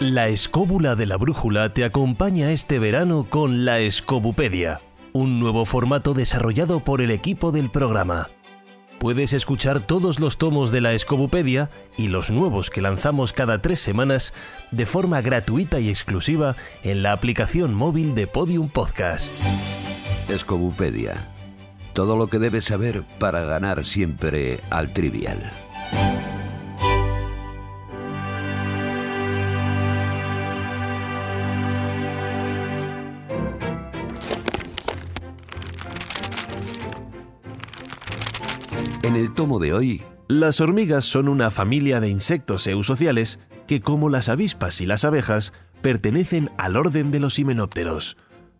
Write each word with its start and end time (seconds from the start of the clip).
La 0.00 0.26
escóbula 0.26 0.96
de 0.96 1.06
la 1.06 1.16
brújula 1.16 1.72
te 1.72 1.84
acompaña 1.84 2.50
este 2.50 2.80
verano 2.80 3.28
con 3.30 3.64
la 3.64 3.78
Escobupedia, 3.78 4.80
un 5.12 5.38
nuevo 5.38 5.64
formato 5.64 6.14
desarrollado 6.14 6.80
por 6.80 7.00
el 7.00 7.12
equipo 7.12 7.52
del 7.52 7.70
programa. 7.70 8.28
Puedes 8.98 9.32
escuchar 9.32 9.86
todos 9.86 10.18
los 10.18 10.36
tomos 10.36 10.72
de 10.72 10.80
la 10.80 10.94
Escobupedia 10.94 11.70
y 11.96 12.08
los 12.08 12.32
nuevos 12.32 12.70
que 12.70 12.82
lanzamos 12.82 13.32
cada 13.32 13.62
tres 13.62 13.78
semanas 13.78 14.34
de 14.72 14.84
forma 14.84 15.20
gratuita 15.20 15.78
y 15.78 15.88
exclusiva 15.88 16.56
en 16.82 17.04
la 17.04 17.12
aplicación 17.12 17.72
móvil 17.72 18.16
de 18.16 18.26
Podium 18.26 18.68
Podcast. 18.68 19.32
Escobupedia. 20.28 21.28
Todo 21.92 22.16
lo 22.16 22.26
que 22.26 22.40
debes 22.40 22.64
saber 22.64 23.04
para 23.20 23.44
ganar 23.44 23.84
siempre 23.84 24.60
al 24.70 24.92
trivial. 24.92 25.52
En 39.04 39.16
el 39.16 39.34
tomo 39.34 39.58
de 39.58 39.74
hoy, 39.74 40.02
Las 40.28 40.62
hormigas 40.62 41.04
son 41.04 41.28
una 41.28 41.50
familia 41.50 42.00
de 42.00 42.08
insectos 42.08 42.66
eusociales 42.66 43.38
que, 43.66 43.82
como 43.82 44.08
las 44.08 44.30
avispas 44.30 44.80
y 44.80 44.86
las 44.86 45.04
abejas, 45.04 45.52
pertenecen 45.82 46.48
al 46.56 46.74
orden 46.74 47.10
de 47.10 47.20
los 47.20 47.38
himenópteros. 47.38 48.16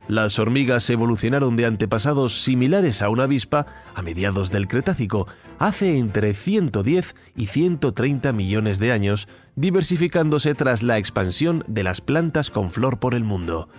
Las 0.06 0.38
hormigas 0.38 0.90
evolucionaron 0.90 1.56
de 1.56 1.64
antepasados 1.64 2.42
similares 2.42 3.00
a 3.00 3.08
una 3.08 3.24
avispa 3.24 3.64
a 3.94 4.02
mediados 4.02 4.50
del 4.50 4.68
Cretácico, 4.68 5.26
hace 5.58 5.96
entre 5.96 6.34
110 6.34 7.14
y 7.34 7.46
130 7.46 8.34
millones 8.34 8.78
de 8.78 8.92
años, 8.92 9.28
diversificándose 9.56 10.54
tras 10.54 10.82
la 10.82 10.98
expansión 10.98 11.64
de 11.68 11.84
las 11.84 12.02
plantas 12.02 12.50
con 12.50 12.70
flor 12.70 12.98
por 12.98 13.14
el 13.14 13.24
mundo. 13.24 13.70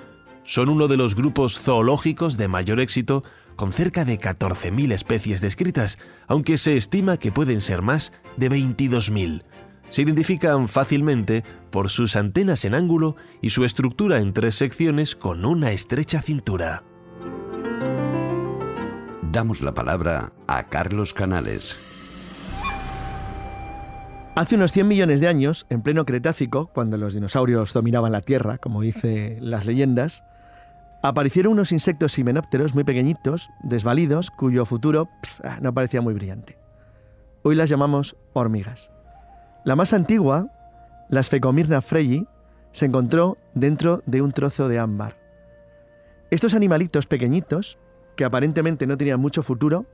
Son 0.46 0.70
uno 0.70 0.88
de 0.88 0.96
los 0.96 1.16
grupos 1.16 1.60
zoológicos 1.60 2.38
de 2.38 2.48
mayor 2.48 2.80
éxito, 2.80 3.24
con 3.56 3.74
cerca 3.74 4.06
de 4.06 4.20
14.000 4.20 4.94
especies 4.94 5.42
descritas, 5.42 5.98
aunque 6.28 6.58
se 6.58 6.78
estima 6.78 7.18
que 7.18 7.32
pueden 7.32 7.62
ser 7.62 7.82
más 7.82 8.14
de 8.38 8.52
22.000. 8.52 9.42
Se 9.90 10.04
identifican 10.04 10.68
fácilmente 10.68 11.44
por 11.72 11.90
sus 11.90 12.16
antenas 12.16 12.64
en 12.64 12.76
ángulo 12.76 13.16
y 13.42 13.50
su 13.50 13.66
estructura 13.66 14.20
en 14.20 14.34
tres 14.34 14.56
secciones 14.56 15.16
con 15.16 15.46
una 15.46 15.72
estrecha 15.72 16.22
cintura. 16.22 16.84
damos 19.32 19.62
la 19.62 19.74
palabra 19.74 20.32
a 20.48 20.68
Carlos 20.68 21.14
Canales. 21.14 21.78
Hace 24.36 24.56
unos 24.56 24.72
100 24.72 24.88
millones 24.88 25.20
de 25.20 25.28
años, 25.28 25.66
en 25.70 25.82
pleno 25.82 26.06
Cretácico, 26.06 26.68
cuando 26.68 26.96
los 26.96 27.16
dinosaurios 27.16 27.74
dominaban 27.74 28.14
la 28.14 28.22
Tierra, 28.22 28.60
como 28.60 28.82
dicen 28.82 29.38
las 29.42 29.66
leyendas, 29.66 30.24
aparecieron 31.08 31.54
unos 31.54 31.72
insectos 31.72 32.18
himenópteros 32.18 32.74
muy 32.74 32.84
pequeñitos, 32.84 33.50
desvalidos, 33.64 34.32
cuyo 34.32 34.66
futuro 34.66 35.08
ah, 35.44 35.60
no 35.62 35.74
parecía 35.74 36.02
muy 36.02 36.14
brillante. 36.14 36.58
Hoy 37.44 37.56
las 37.56 37.70
llamamos 37.70 38.16
hormigas. 38.34 38.92
La 39.64 39.76
más 39.76 39.94
antigua, 39.94 40.48
la 41.10 41.22
Sphecomirna 41.22 41.82
freyi, 41.82 42.28
se 42.72 42.88
encontró 42.88 43.38
dentro 43.54 44.02
de 44.08 44.22
un 44.22 44.32
trozo 44.32 44.68
de 44.68 44.80
ámbar. 44.80 45.18
Estos 46.32 46.56
animalitos 46.56 47.06
pequeñitos, 47.06 47.78
que 48.16 48.26
aparentemente 48.26 48.88
no 48.88 48.98
tenían 48.98 49.20
mucho 49.20 49.44
futuro, 49.44 49.86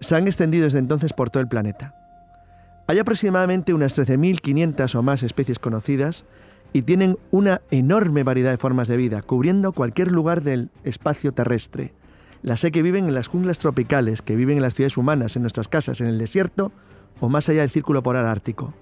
se 0.00 0.14
han 0.14 0.26
extendido 0.26 0.64
desde 0.64 0.78
entonces 0.78 1.14
por 1.14 1.30
todo 1.30 1.42
el 1.42 1.48
planeta. 1.48 1.94
Hay 2.86 2.98
aproximadamente 2.98 3.72
unas 3.72 3.98
13.500 3.98 4.94
o 4.94 5.02
más 5.02 5.22
especies 5.22 5.58
conocidas 5.58 6.26
y 6.72 6.82
tienen 6.82 7.18
una 7.30 7.62
enorme 7.70 8.22
variedad 8.22 8.50
de 8.50 8.56
formas 8.56 8.88
de 8.88 8.96
vida, 8.96 9.22
cubriendo 9.22 9.72
cualquier 9.72 10.12
lugar 10.12 10.42
del 10.42 10.70
espacio 10.84 11.32
terrestre. 11.32 11.92
Las 12.42 12.60
sé 12.60 12.70
que 12.70 12.82
viven 12.82 13.06
en 13.06 13.14
las 13.14 13.28
junglas 13.28 13.58
tropicales, 13.58 14.22
que 14.22 14.36
viven 14.36 14.56
en 14.56 14.62
las 14.62 14.74
ciudades 14.74 14.96
humanas, 14.96 15.36
en 15.36 15.42
nuestras 15.42 15.68
casas, 15.68 16.00
en 16.00 16.06
el 16.06 16.18
desierto 16.18 16.72
o 17.20 17.28
más 17.28 17.48
allá 17.48 17.60
del 17.60 17.70
círculo 17.70 18.02
polar 18.02 18.26
ártico. 18.26 18.72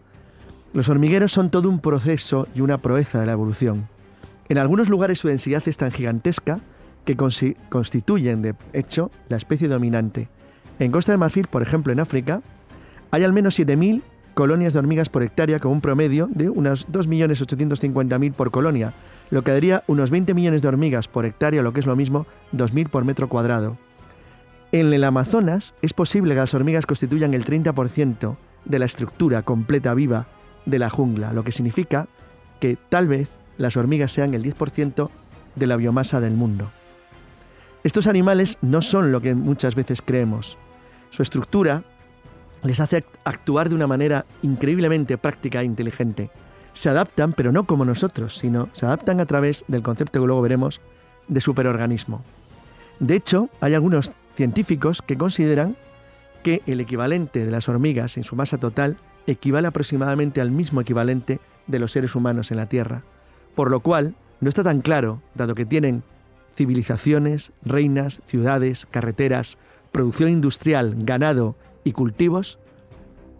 Los 0.72 0.88
hormigueros 0.88 1.32
son 1.32 1.50
todo 1.50 1.68
un 1.68 1.80
proceso 1.80 2.46
y 2.54 2.60
una 2.60 2.78
proeza 2.78 3.20
de 3.20 3.26
la 3.26 3.32
evolución. 3.32 3.88
En 4.48 4.58
algunos 4.58 4.88
lugares 4.88 5.18
su 5.18 5.28
densidad 5.28 5.62
es 5.66 5.76
tan 5.76 5.90
gigantesca 5.90 6.60
que 7.04 7.16
constituyen, 7.16 8.42
de 8.42 8.54
hecho, 8.74 9.10
la 9.28 9.38
especie 9.38 9.66
dominante. 9.66 10.28
En 10.78 10.92
Costa 10.92 11.12
de 11.12 11.18
Marfil, 11.18 11.48
por 11.48 11.62
ejemplo, 11.62 11.92
en 11.92 12.00
África, 12.00 12.42
hay 13.10 13.24
al 13.24 13.32
menos 13.32 13.58
7.000 13.58 14.02
colonias 14.38 14.72
de 14.72 14.78
hormigas 14.78 15.08
por 15.08 15.24
hectárea 15.24 15.58
con 15.58 15.72
un 15.72 15.80
promedio 15.80 16.28
de 16.30 16.48
unas 16.48 16.86
2.850.000 16.86 18.32
por 18.32 18.52
colonia, 18.52 18.94
lo 19.30 19.42
que 19.42 19.50
daría 19.50 19.82
unos 19.88 20.12
20 20.12 20.32
millones 20.32 20.62
de 20.62 20.68
hormigas 20.68 21.08
por 21.08 21.24
hectárea, 21.24 21.60
lo 21.60 21.72
que 21.72 21.80
es 21.80 21.86
lo 21.86 21.96
mismo 21.96 22.24
2.000 22.54 22.88
por 22.88 23.04
metro 23.04 23.28
cuadrado. 23.28 23.78
En 24.70 24.92
el 24.92 25.02
Amazonas 25.02 25.74
es 25.82 25.92
posible 25.92 26.34
que 26.34 26.40
las 26.40 26.54
hormigas 26.54 26.86
constituyan 26.86 27.34
el 27.34 27.44
30% 27.44 28.36
de 28.64 28.78
la 28.78 28.84
estructura 28.84 29.42
completa 29.42 29.92
viva 29.92 30.28
de 30.66 30.78
la 30.78 30.88
jungla, 30.88 31.32
lo 31.32 31.42
que 31.42 31.50
significa 31.50 32.06
que 32.60 32.78
tal 32.90 33.08
vez 33.08 33.28
las 33.56 33.76
hormigas 33.76 34.12
sean 34.12 34.34
el 34.34 34.44
10% 34.44 35.10
de 35.56 35.66
la 35.66 35.74
biomasa 35.74 36.20
del 36.20 36.34
mundo. 36.34 36.70
Estos 37.82 38.06
animales 38.06 38.56
no 38.62 38.82
son 38.82 39.10
lo 39.10 39.20
que 39.20 39.34
muchas 39.34 39.74
veces 39.74 40.00
creemos. 40.00 40.58
Su 41.10 41.24
estructura 41.24 41.82
les 42.62 42.80
hace 42.80 42.98
act- 42.98 43.18
actuar 43.24 43.68
de 43.68 43.74
una 43.74 43.86
manera 43.86 44.26
increíblemente 44.42 45.18
práctica 45.18 45.60
e 45.60 45.64
inteligente. 45.64 46.30
Se 46.72 46.88
adaptan, 46.88 47.32
pero 47.32 47.52
no 47.52 47.64
como 47.64 47.84
nosotros, 47.84 48.36
sino 48.38 48.68
se 48.72 48.86
adaptan 48.86 49.20
a 49.20 49.26
través 49.26 49.64
del 49.68 49.82
concepto 49.82 50.20
que 50.20 50.26
luego 50.26 50.42
veremos 50.42 50.80
de 51.28 51.40
superorganismo. 51.40 52.22
De 53.00 53.14
hecho, 53.16 53.48
hay 53.60 53.74
algunos 53.74 54.12
científicos 54.36 55.02
que 55.02 55.18
consideran 55.18 55.76
que 56.42 56.62
el 56.66 56.80
equivalente 56.80 57.44
de 57.44 57.50
las 57.50 57.68
hormigas 57.68 58.16
en 58.16 58.24
su 58.24 58.36
masa 58.36 58.58
total 58.58 58.96
equivale 59.26 59.68
aproximadamente 59.68 60.40
al 60.40 60.50
mismo 60.50 60.80
equivalente 60.80 61.40
de 61.66 61.78
los 61.78 61.92
seres 61.92 62.14
humanos 62.14 62.50
en 62.50 62.56
la 62.56 62.68
Tierra, 62.68 63.02
por 63.54 63.70
lo 63.70 63.80
cual 63.80 64.14
no 64.40 64.48
está 64.48 64.62
tan 64.62 64.80
claro, 64.80 65.20
dado 65.34 65.54
que 65.54 65.66
tienen 65.66 66.02
civilizaciones, 66.56 67.52
reinas, 67.64 68.20
ciudades, 68.26 68.86
carreteras, 68.90 69.58
producción 69.92 70.30
industrial, 70.30 70.94
ganado 70.98 71.56
y 71.84 71.92
cultivos, 71.92 72.58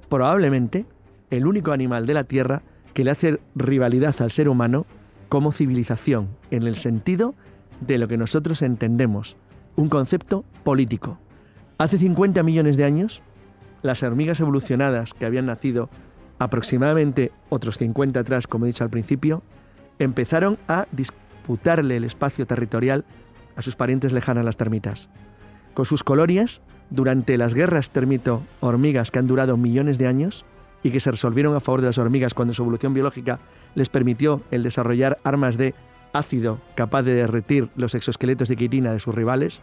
probablemente 0.09 0.87
el 1.31 1.47
único 1.47 1.73
animal 1.73 2.07
de 2.07 2.15
la 2.15 2.25
Tierra 2.25 2.63
que 2.95 3.05
le 3.05 3.11
hace 3.11 3.41
rivalidad 3.55 4.15
al 4.21 4.31
ser 4.31 4.49
humano 4.49 4.87
como 5.29 5.53
civilización, 5.53 6.29
en 6.51 6.63
el 6.65 6.77
sentido 6.77 7.35
de 7.81 7.99
lo 7.99 8.09
que 8.09 8.17
nosotros 8.17 8.63
entendemos, 8.63 9.37
un 9.77 9.89
concepto 9.89 10.45
político. 10.65 11.19
Hace 11.77 11.99
50 11.99 12.43
millones 12.43 12.77
de 12.77 12.85
años, 12.85 13.23
las 13.83 14.03
hormigas 14.03 14.41
evolucionadas 14.41 15.15
que 15.15 15.27
habían 15.27 15.47
nacido 15.47 15.91
aproximadamente 16.39 17.31
otros 17.49 17.79
50 17.79 18.21
atrás, 18.21 18.47
como 18.47 18.65
he 18.65 18.69
dicho 18.69 18.85
al 18.85 18.91
principio, 18.91 19.43
empezaron 19.99 20.59
a 20.67 20.87
disputarle 20.93 21.97
el 21.97 22.05
espacio 22.05 22.47
territorial 22.47 23.05
a 23.57 23.63
sus 23.63 23.77
parientes 23.77 24.13
lejanas 24.13 24.45
las 24.45 24.57
termitas. 24.57 25.11
Con 25.79 25.87
sus 25.87 26.03
colonias, 26.03 26.61
durante 26.91 27.39
las 27.39 27.55
guerras 27.55 27.93
termito-hormigas 27.93 29.13
que 29.13 29.21
han 29.21 29.29
durado 29.29 29.57
millones 29.57 29.97
de 29.97 30.09
años 30.09 30.45
y 30.83 30.91
que 30.91 30.99
se 30.99 31.13
resolvieron 31.13 31.55
a 31.55 31.61
favor 31.61 31.83
de 31.83 31.87
las 31.87 31.99
hormigas 31.99 32.35
cuando 32.35 32.53
su 32.53 32.63
evolución 32.63 32.95
biológica 32.95 33.39
les 33.77 33.89
permitió 33.89 34.43
el 34.51 34.65
desarrollar 34.65 35.19
armas 35.23 35.57
de 35.57 35.77
ácido 36.13 36.59
capaz 36.75 37.05
de 37.05 37.15
derretir 37.15 37.69
los 37.77 37.95
exoesqueletos 37.95 38.49
de 38.49 38.57
quitina 38.57 38.93
de 38.93 38.99
sus 38.99 39.15
rivales, 39.15 39.63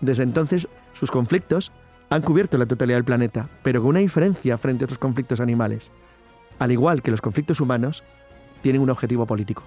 desde 0.00 0.22
entonces 0.22 0.66
sus 0.94 1.10
conflictos 1.10 1.72
han 2.08 2.22
cubierto 2.22 2.56
la 2.56 2.64
totalidad 2.64 2.96
del 2.96 3.04
planeta, 3.04 3.50
pero 3.62 3.82
con 3.82 3.90
una 3.90 4.00
diferencia 4.00 4.56
frente 4.56 4.84
a 4.84 4.86
otros 4.86 4.98
conflictos 4.98 5.40
animales. 5.40 5.92
Al 6.58 6.72
igual 6.72 7.02
que 7.02 7.10
los 7.10 7.20
conflictos 7.20 7.60
humanos, 7.60 8.02
tienen 8.62 8.80
un 8.80 8.88
objetivo 8.88 9.26
político. 9.26 9.64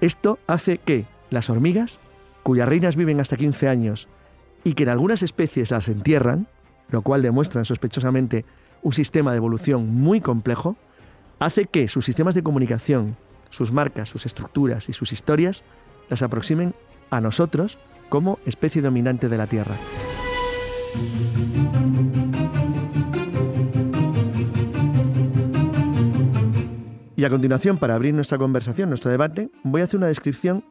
Esto 0.00 0.38
hace 0.46 0.78
que 0.78 1.06
las 1.28 1.50
hormigas, 1.50 1.98
cuyas 2.44 2.68
reinas 2.68 2.94
viven 2.94 3.18
hasta 3.18 3.36
15 3.36 3.66
años 3.66 4.08
y 4.64 4.74
que 4.74 4.82
en 4.84 4.88
algunas 4.88 5.22
especies 5.22 5.70
las 5.70 5.88
entierran, 5.88 6.46
lo 6.88 7.02
cual 7.02 7.22
demuestra 7.22 7.64
sospechosamente 7.64 8.44
un 8.82 8.92
sistema 8.92 9.30
de 9.30 9.38
evolución 9.38 9.88
muy 9.88 10.20
complejo, 10.20 10.76
hace 11.38 11.66
que 11.66 11.88
sus 11.88 12.04
sistemas 12.04 12.34
de 12.34 12.42
comunicación, 12.42 13.16
sus 13.50 13.72
marcas, 13.72 14.08
sus 14.08 14.26
estructuras 14.26 14.88
y 14.88 14.92
sus 14.92 15.12
historias 15.12 15.64
las 16.08 16.22
aproximen 16.22 16.74
a 17.10 17.20
nosotros 17.20 17.78
como 18.08 18.38
especie 18.44 18.82
dominante 18.82 19.28
de 19.28 19.38
la 19.38 19.46
Tierra. 19.46 19.76
Y 27.16 27.24
a 27.24 27.30
continuación, 27.30 27.76
para 27.76 27.94
abrir 27.94 28.14
nuestra 28.14 28.38
conversación, 28.38 28.88
nuestro 28.88 29.10
debate, 29.10 29.50
voy 29.62 29.82
a 29.82 29.84
hacer 29.84 29.98
una 29.98 30.06
descripción 30.06 30.64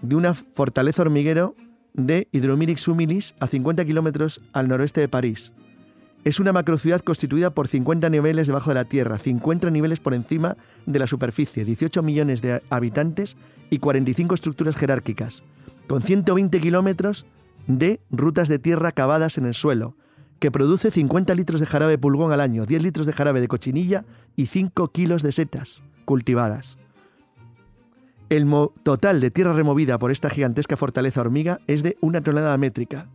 de 0.00 0.14
una 0.14 0.32
fortaleza 0.32 1.02
hormiguero 1.02 1.56
de 1.94 2.28
Hydromyrix 2.32 2.88
humilis 2.88 3.34
a 3.40 3.46
50 3.46 3.84
kilómetros 3.84 4.40
al 4.52 4.68
noroeste 4.68 5.00
de 5.00 5.08
París. 5.08 5.52
Es 6.24 6.38
una 6.38 6.52
macrociudad 6.52 7.00
constituida 7.00 7.50
por 7.50 7.66
50 7.66 8.08
niveles 8.08 8.46
debajo 8.46 8.70
de 8.70 8.74
la 8.74 8.84
tierra, 8.84 9.18
50 9.18 9.70
niveles 9.70 9.98
por 9.98 10.14
encima 10.14 10.56
de 10.86 10.98
la 10.98 11.08
superficie, 11.08 11.64
18 11.64 12.02
millones 12.02 12.42
de 12.42 12.62
habitantes 12.70 13.36
y 13.70 13.78
45 13.78 14.34
estructuras 14.34 14.76
jerárquicas, 14.76 15.42
con 15.88 16.02
120 16.02 16.60
kilómetros 16.60 17.26
de 17.66 18.00
rutas 18.10 18.48
de 18.48 18.58
tierra 18.58 18.92
cavadas 18.92 19.36
en 19.36 19.46
el 19.46 19.54
suelo, 19.54 19.96
que 20.38 20.50
produce 20.50 20.90
50 20.90 21.34
litros 21.34 21.60
de 21.60 21.66
jarabe 21.66 21.98
pulgón 21.98 22.32
al 22.32 22.40
año, 22.40 22.66
10 22.66 22.82
litros 22.82 23.06
de 23.06 23.12
jarabe 23.12 23.40
de 23.40 23.48
cochinilla 23.48 24.04
y 24.36 24.46
5 24.46 24.88
kilos 24.92 25.22
de 25.22 25.32
setas 25.32 25.82
cultivadas. 26.04 26.78
El 28.32 28.46
total 28.82 29.20
de 29.20 29.30
tierra 29.30 29.52
removida 29.52 29.98
por 29.98 30.10
esta 30.10 30.30
gigantesca 30.30 30.78
fortaleza 30.78 31.20
hormiga 31.20 31.60
es 31.66 31.82
de 31.82 31.98
una 32.00 32.22
tonelada 32.22 32.56
métrica 32.56 33.10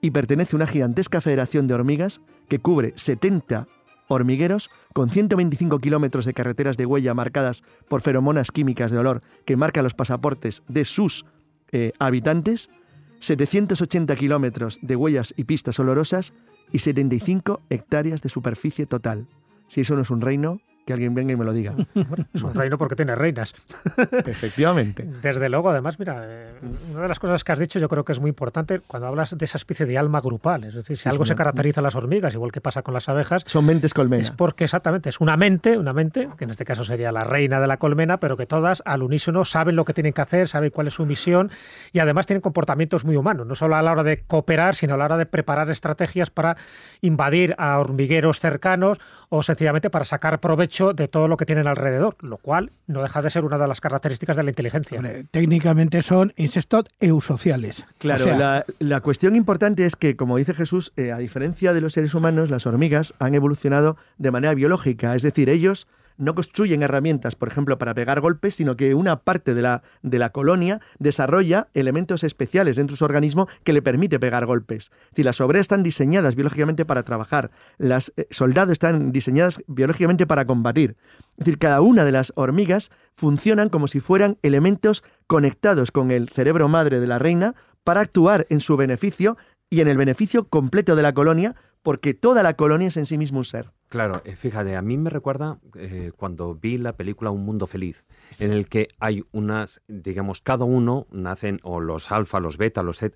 y 0.00 0.10
pertenece 0.10 0.56
a 0.56 0.56
una 0.56 0.66
gigantesca 0.66 1.20
federación 1.20 1.66
de 1.66 1.74
hormigas 1.74 2.22
que 2.48 2.60
cubre 2.60 2.94
70 2.96 3.68
hormigueros 4.08 4.70
con 4.94 5.10
125 5.10 5.80
kilómetros 5.80 6.24
de 6.24 6.32
carreteras 6.32 6.78
de 6.78 6.86
huella 6.86 7.12
marcadas 7.12 7.62
por 7.88 8.00
feromonas 8.00 8.50
químicas 8.50 8.90
de 8.90 8.96
olor 8.96 9.20
que 9.44 9.58
marcan 9.58 9.84
los 9.84 9.92
pasaportes 9.92 10.62
de 10.66 10.86
sus 10.86 11.26
eh, 11.70 11.92
habitantes, 11.98 12.70
780 13.18 14.16
kilómetros 14.16 14.78
de 14.80 14.96
huellas 14.96 15.34
y 15.36 15.44
pistas 15.44 15.78
olorosas 15.78 16.32
y 16.72 16.78
75 16.78 17.60
hectáreas 17.68 18.22
de 18.22 18.30
superficie 18.30 18.86
total. 18.86 19.26
Si 19.68 19.82
eso 19.82 19.94
no 19.94 20.00
es 20.00 20.10
un 20.10 20.22
reino, 20.22 20.62
que 20.84 20.92
alguien 20.92 21.14
venga 21.14 21.32
y 21.32 21.36
me 21.36 21.44
lo 21.44 21.52
diga. 21.52 21.74
es 22.34 22.42
un 22.42 22.54
reino 22.54 22.76
porque 22.78 22.96
tiene 22.96 23.14
reinas. 23.14 23.54
Efectivamente. 24.26 25.08
Desde 25.22 25.48
luego, 25.48 25.70
además, 25.70 25.98
mira, 25.98 26.22
eh, 26.24 26.52
una 26.92 27.02
de 27.02 27.08
las 27.08 27.18
cosas 27.18 27.42
que 27.42 27.52
has 27.52 27.58
dicho 27.58 27.78
yo 27.78 27.88
creo 27.88 28.04
que 28.04 28.12
es 28.12 28.20
muy 28.20 28.28
importante 28.28 28.80
cuando 28.80 29.08
hablas 29.08 29.36
de 29.36 29.44
esa 29.44 29.56
especie 29.56 29.86
de 29.86 29.96
alma 29.96 30.20
grupal. 30.20 30.64
Es 30.64 30.74
decir, 30.74 30.96
si 30.96 31.08
algo 31.08 31.24
se 31.24 31.34
caracteriza 31.34 31.80
a 31.80 31.82
las 31.82 31.94
hormigas, 31.94 32.34
igual 32.34 32.52
que 32.52 32.60
pasa 32.60 32.82
con 32.82 32.94
las 32.94 33.08
abejas. 33.08 33.44
Son 33.46 33.64
mentes 33.64 33.94
colmena. 33.94 34.22
Es 34.22 34.30
porque 34.30 34.64
exactamente 34.64 35.08
es 35.08 35.20
una 35.20 35.36
mente, 35.36 35.78
una 35.78 35.92
mente, 35.92 36.28
que 36.36 36.44
en 36.44 36.50
este 36.50 36.64
caso 36.64 36.84
sería 36.84 37.12
la 37.12 37.24
reina 37.24 37.60
de 37.60 37.66
la 37.66 37.78
colmena, 37.78 38.18
pero 38.18 38.36
que 38.36 38.46
todas 38.46 38.82
al 38.84 39.02
unísono 39.02 39.44
saben 39.44 39.76
lo 39.76 39.84
que 39.84 39.94
tienen 39.94 40.12
que 40.12 40.20
hacer, 40.20 40.48
saben 40.48 40.70
cuál 40.70 40.88
es 40.88 40.94
su 40.94 41.06
misión 41.06 41.50
y 41.92 42.00
además 42.00 42.26
tienen 42.26 42.42
comportamientos 42.42 43.04
muy 43.04 43.16
humanos, 43.16 43.46
no 43.46 43.54
solo 43.54 43.76
a 43.76 43.82
la 43.82 43.92
hora 43.92 44.02
de 44.02 44.22
cooperar, 44.22 44.74
sino 44.74 44.94
a 44.94 44.96
la 44.96 45.06
hora 45.06 45.16
de 45.16 45.26
preparar 45.26 45.70
estrategias 45.70 46.30
para 46.30 46.56
invadir 47.00 47.54
a 47.58 47.78
hormigueros 47.78 48.40
cercanos 48.40 48.98
o 49.28 49.42
sencillamente 49.42 49.90
para 49.90 50.04
sacar 50.04 50.40
provecho 50.40 50.73
de 50.94 51.08
todo 51.08 51.28
lo 51.28 51.36
que 51.36 51.46
tienen 51.46 51.66
alrededor, 51.66 52.16
lo 52.20 52.36
cual 52.36 52.72
no 52.86 53.02
deja 53.02 53.22
de 53.22 53.30
ser 53.30 53.44
una 53.44 53.58
de 53.58 53.68
las 53.68 53.80
características 53.80 54.36
de 54.36 54.42
la 54.42 54.50
inteligencia. 54.50 55.00
técnicamente 55.30 56.02
son 56.02 56.32
insectos 56.36 56.86
eusociales. 57.00 57.84
Claro, 57.98 58.64
la, 58.78 59.00
cuestión 59.00 59.36
importante 59.36 59.86
es 59.86 59.94
que, 59.94 60.16
como 60.16 60.36
dice 60.36 60.54
Jesús, 60.54 60.92
eh, 60.96 61.12
a 61.12 61.18
diferencia 61.18 61.72
de 61.72 61.80
los 61.80 61.92
seres 61.92 62.14
humanos, 62.14 62.50
las 62.50 62.66
hormigas 62.66 63.14
han 63.18 63.34
evolucionado 63.34 63.96
de 64.18 64.30
manera 64.30 64.54
biológica, 64.54 65.14
es 65.14 65.22
decir, 65.22 65.48
ellos 65.48 65.86
no 66.16 66.34
construyen 66.34 66.82
herramientas, 66.82 67.34
por 67.34 67.48
ejemplo, 67.48 67.78
para 67.78 67.94
pegar 67.94 68.20
golpes, 68.20 68.54
sino 68.54 68.76
que 68.76 68.94
una 68.94 69.20
parte 69.20 69.54
de 69.54 69.62
la, 69.62 69.82
de 70.02 70.18
la 70.18 70.30
colonia 70.30 70.80
desarrolla 70.98 71.68
elementos 71.74 72.24
especiales 72.24 72.76
dentro 72.76 72.94
de 72.94 72.98
su 72.98 73.04
organismo 73.04 73.48
que 73.64 73.72
le 73.72 73.82
permite 73.82 74.20
pegar 74.20 74.46
golpes. 74.46 74.90
Si 75.14 75.22
las 75.22 75.40
obreras 75.40 75.62
están 75.62 75.82
diseñadas 75.82 76.34
biológicamente 76.34 76.84
para 76.84 77.02
trabajar, 77.02 77.50
las 77.78 78.12
eh, 78.16 78.26
soldados 78.30 78.72
están 78.72 79.12
diseñadas 79.12 79.62
biológicamente 79.66 80.26
para 80.26 80.46
combatir. 80.46 80.96
Es 81.36 81.44
decir, 81.44 81.58
cada 81.58 81.80
una 81.80 82.04
de 82.04 82.12
las 82.12 82.32
hormigas 82.36 82.90
funcionan 83.14 83.68
como 83.68 83.88
si 83.88 84.00
fueran 84.00 84.38
elementos 84.42 85.02
conectados 85.26 85.90
con 85.90 86.10
el 86.10 86.28
cerebro 86.28 86.68
madre 86.68 87.00
de 87.00 87.06
la 87.06 87.18
reina 87.18 87.54
para 87.82 88.00
actuar 88.00 88.46
en 88.50 88.60
su 88.60 88.76
beneficio 88.76 89.36
y 89.70 89.80
en 89.80 89.88
el 89.88 89.96
beneficio 89.96 90.48
completo 90.48 90.96
de 90.96 91.02
la 91.02 91.14
colonia, 91.14 91.56
porque 91.84 92.14
toda 92.14 92.42
la 92.42 92.54
colonia 92.54 92.88
es 92.88 92.96
en 92.96 93.04
sí 93.04 93.18
mismo 93.18 93.38
un 93.38 93.44
ser. 93.44 93.70
Claro, 93.90 94.22
eh, 94.24 94.36
fíjate, 94.36 94.74
a 94.74 94.80
mí 94.80 94.96
me 94.96 95.10
recuerda 95.10 95.58
eh, 95.76 96.12
cuando 96.16 96.54
vi 96.54 96.78
la 96.78 96.96
película 96.96 97.30
Un 97.30 97.44
Mundo 97.44 97.66
Feliz, 97.66 98.06
en 98.40 98.52
el 98.52 98.68
que 98.68 98.88
hay 98.98 99.22
unas, 99.32 99.82
digamos, 99.86 100.40
cada 100.40 100.64
uno 100.64 101.06
nacen, 101.10 101.60
o 101.62 101.80
los 101.80 102.10
alfa, 102.10 102.40
los 102.40 102.56
beta, 102.56 102.82
los 102.82 102.98
Z, 102.98 103.14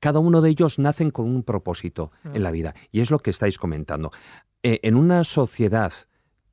cada 0.00 0.18
uno 0.18 0.40
de 0.40 0.48
ellos 0.48 0.78
nacen 0.78 1.10
con 1.10 1.26
un 1.26 1.42
propósito 1.42 2.10
en 2.24 2.42
la 2.42 2.50
vida. 2.50 2.74
Y 2.90 3.00
es 3.00 3.10
lo 3.10 3.18
que 3.18 3.28
estáis 3.28 3.58
comentando. 3.58 4.12
Eh, 4.62 4.80
en 4.82 4.96
una 4.96 5.22
sociedad 5.22 5.92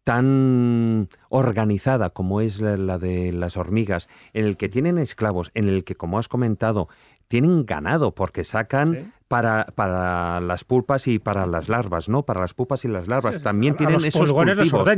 tan 0.07 1.09
organizada 1.27 2.11
como 2.11 2.39
es 2.39 2.61
la, 2.61 2.97
de 2.97 3.33
las 3.33 3.57
hormigas, 3.57 4.07
en 4.31 4.45
el 4.45 4.55
que 4.55 4.69
tienen 4.69 4.97
esclavos, 4.97 5.51
en 5.53 5.67
el 5.67 5.83
que, 5.83 5.95
como 5.95 6.17
has 6.17 6.27
comentado, 6.29 6.87
tienen 7.27 7.65
ganado 7.65 8.13
porque 8.13 8.43
sacan 8.43 9.13
para, 9.27 9.65
para 9.75 10.39
las 10.39 10.63
pulpas 10.63 11.07
y 11.07 11.19
para 11.19 11.45
las 11.45 11.67
larvas, 11.67 12.07
¿no? 12.07 12.23
Para 12.23 12.39
las 12.39 12.53
pupas 12.53 12.85
y 12.85 12.87
las 12.87 13.07
larvas. 13.07 13.41
También 13.41 13.75
tienen 13.75 14.03
esos 14.05 14.31
cultivos. 14.31 14.89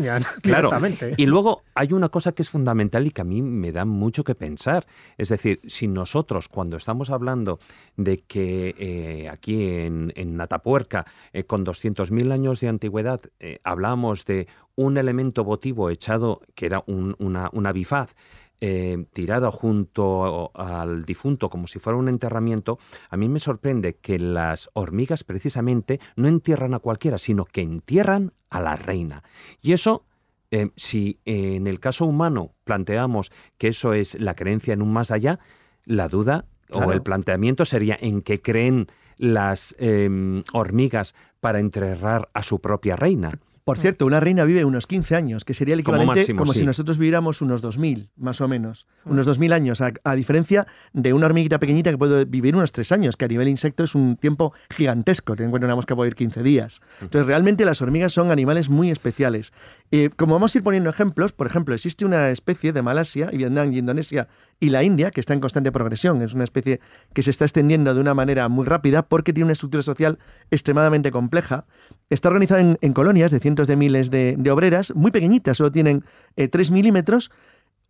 claro. 0.41 0.69
Y 1.17 1.25
luego 1.25 1.63
hay 1.73 1.93
una 1.93 2.09
cosa 2.09 2.33
que 2.33 2.43
es 2.43 2.49
fundamental 2.49 3.07
y 3.07 3.11
que 3.11 3.21
a 3.21 3.23
mí 3.23 3.41
me 3.41 3.71
da 3.71 3.85
mucho 3.85 4.23
que 4.23 4.35
pensar. 4.35 4.85
Es 5.17 5.29
decir, 5.29 5.59
si 5.65 5.87
nosotros 5.87 6.47
cuando 6.47 6.77
estamos 6.77 7.09
hablando 7.09 7.59
de 7.97 8.19
que 8.19 8.75
eh, 8.77 9.29
aquí 9.29 9.63
en, 9.63 10.13
en 10.15 10.37
Natapuerca, 10.37 11.05
eh, 11.33 11.45
con 11.45 11.65
200.000 11.65 12.31
años 12.31 12.59
de 12.59 12.67
antigüedad, 12.67 13.21
eh, 13.39 13.59
hablamos 13.63 14.25
de 14.25 14.47
un 14.75 14.97
elemento 14.97 15.43
votivo 15.43 15.89
echado, 15.89 16.41
que 16.55 16.67
era 16.67 16.83
una, 16.87 17.49
una 17.51 17.71
bifaz, 17.73 18.15
eh, 18.61 19.05
tirada 19.13 19.51
junto 19.51 20.51
al 20.53 21.05
difunto 21.05 21.49
como 21.49 21.67
si 21.67 21.79
fuera 21.79 21.97
un 21.97 22.09
enterramiento, 22.09 22.77
a 23.09 23.17
mí 23.17 23.29
me 23.29 23.39
sorprende 23.39 23.95
que 23.95 24.19
las 24.19 24.69
hormigas 24.73 25.23
precisamente 25.23 25.99
no 26.15 26.27
entierran 26.27 26.73
a 26.73 26.79
cualquiera, 26.79 27.17
sino 27.17 27.45
que 27.45 27.61
entierran 27.61 28.33
a 28.49 28.61
la 28.61 28.75
reina. 28.75 29.23
Y 29.61 29.73
eso 29.73 30.05
eh, 30.51 30.71
si 30.75 31.19
en 31.25 31.67
el 31.67 31.79
caso 31.79 32.05
humano 32.05 32.53
planteamos 32.63 33.31
que 33.57 33.67
eso 33.67 33.93
es 33.93 34.19
la 34.19 34.35
creencia 34.35 34.73
en 34.73 34.81
un 34.81 34.91
más 34.91 35.11
allá, 35.11 35.39
la 35.85 36.07
duda 36.07 36.45
o 36.71 36.91
el 36.91 37.01
planteamiento 37.01 37.65
sería 37.65 37.97
en 37.99 38.21
qué 38.21 38.41
creen 38.41 38.87
las 39.17 39.75
em, 39.79 40.43
hormigas 40.53 41.15
para 41.39 41.59
enterrar 41.59 42.29
a 42.33 42.43
su 42.43 42.59
propia 42.59 42.95
reina. 42.95 43.39
Por 43.69 43.77
cierto, 43.77 44.07
una 44.07 44.19
reina 44.19 44.45
vive 44.45 44.65
unos 44.65 44.87
15 44.87 45.15
años, 45.15 45.45
que 45.45 45.53
sería 45.53 45.75
el 45.75 45.81
equivalente 45.81 46.35
como, 46.35 46.53
si 46.53 46.65
nosotros 46.65 46.97
viviéramos 46.97 47.43
unos 47.43 47.63
2.000, 47.63 48.09
más 48.17 48.41
o 48.41 48.47
menos. 48.47 48.87
Ah. 49.05 49.09
Unos 49.11 49.27
2.000 49.27 49.53
años, 49.53 49.79
a, 49.81 50.15
diferencia 50.15 50.65
de 50.91 51.13
una 51.13 51.27
hormiguita 51.27 51.59
pequeñita 51.59 51.91
que 51.91 51.97
puede 51.99 52.25
vivir 52.25 52.55
unos 52.55 52.71
3 52.71 52.91
años, 52.93 53.15
que 53.15 53.25
a 53.25 53.27
nivel 53.27 53.47
insecto 53.47 53.83
es 53.83 53.93
un 53.93 54.17
tiempo 54.17 54.53
gigantesco. 54.71 55.35
Ten 55.35 55.45
en 55.45 55.51
cuenta 55.51 55.67
una 55.67 55.75
mosca 55.75 55.95
puede 55.95 56.09
ir 56.09 56.15
15 56.15 56.41
días. 56.41 56.81
Entonces, 56.99 57.27
realmente 57.27 57.63
las 57.63 57.79
hormigas 57.83 58.11
son 58.11 58.31
animales 58.31 58.69
muy 58.69 58.89
especiales. 58.89 59.53
Eh, 59.91 60.09
como 60.15 60.33
vamos 60.33 60.55
a 60.55 60.57
ir 60.57 60.63
poniendo 60.63 60.89
ejemplos, 60.89 61.31
por 61.31 61.45
ejemplo, 61.45 61.75
existe 61.75 62.05
una 62.05 62.31
especie 62.31 62.73
de 62.73 62.81
Malasia, 62.81 63.27
Vietnam 63.27 63.71
y 63.71 63.77
Indonesia 63.77 64.29
y 64.59 64.69
la 64.69 64.83
India 64.83 65.11
que 65.11 65.19
está 65.19 65.33
en 65.33 65.39
constante 65.39 65.71
progresión. 65.71 66.21
Es 66.21 66.33
una 66.33 66.43
especie 66.43 66.79
que 67.13 67.23
se 67.23 67.31
está 67.31 67.45
extendiendo 67.45 67.93
de 67.93 67.99
una 67.99 68.13
manera 68.13 68.49
muy 68.49 68.65
rápida 68.65 69.03
porque 69.03 69.33
tiene 69.33 69.45
una 69.45 69.53
estructura 69.53 69.83
social 69.83 70.19
extremadamente 70.51 71.11
compleja. 71.11 71.65
Está 72.09 72.29
organizada 72.29 72.77
en, 72.79 72.93
colonias 72.93 73.31
de 73.31 73.39
cientos 73.39 73.67
de 73.67 73.75
miles 73.75 74.11
de, 74.11 74.51
obreras, 74.51 74.93
muy 74.95 75.11
pequeñitas, 75.11 75.57
solo 75.57 75.71
tienen 75.71 76.03
3 76.35 76.69
eh, 76.69 76.73
milímetros. 76.73 77.31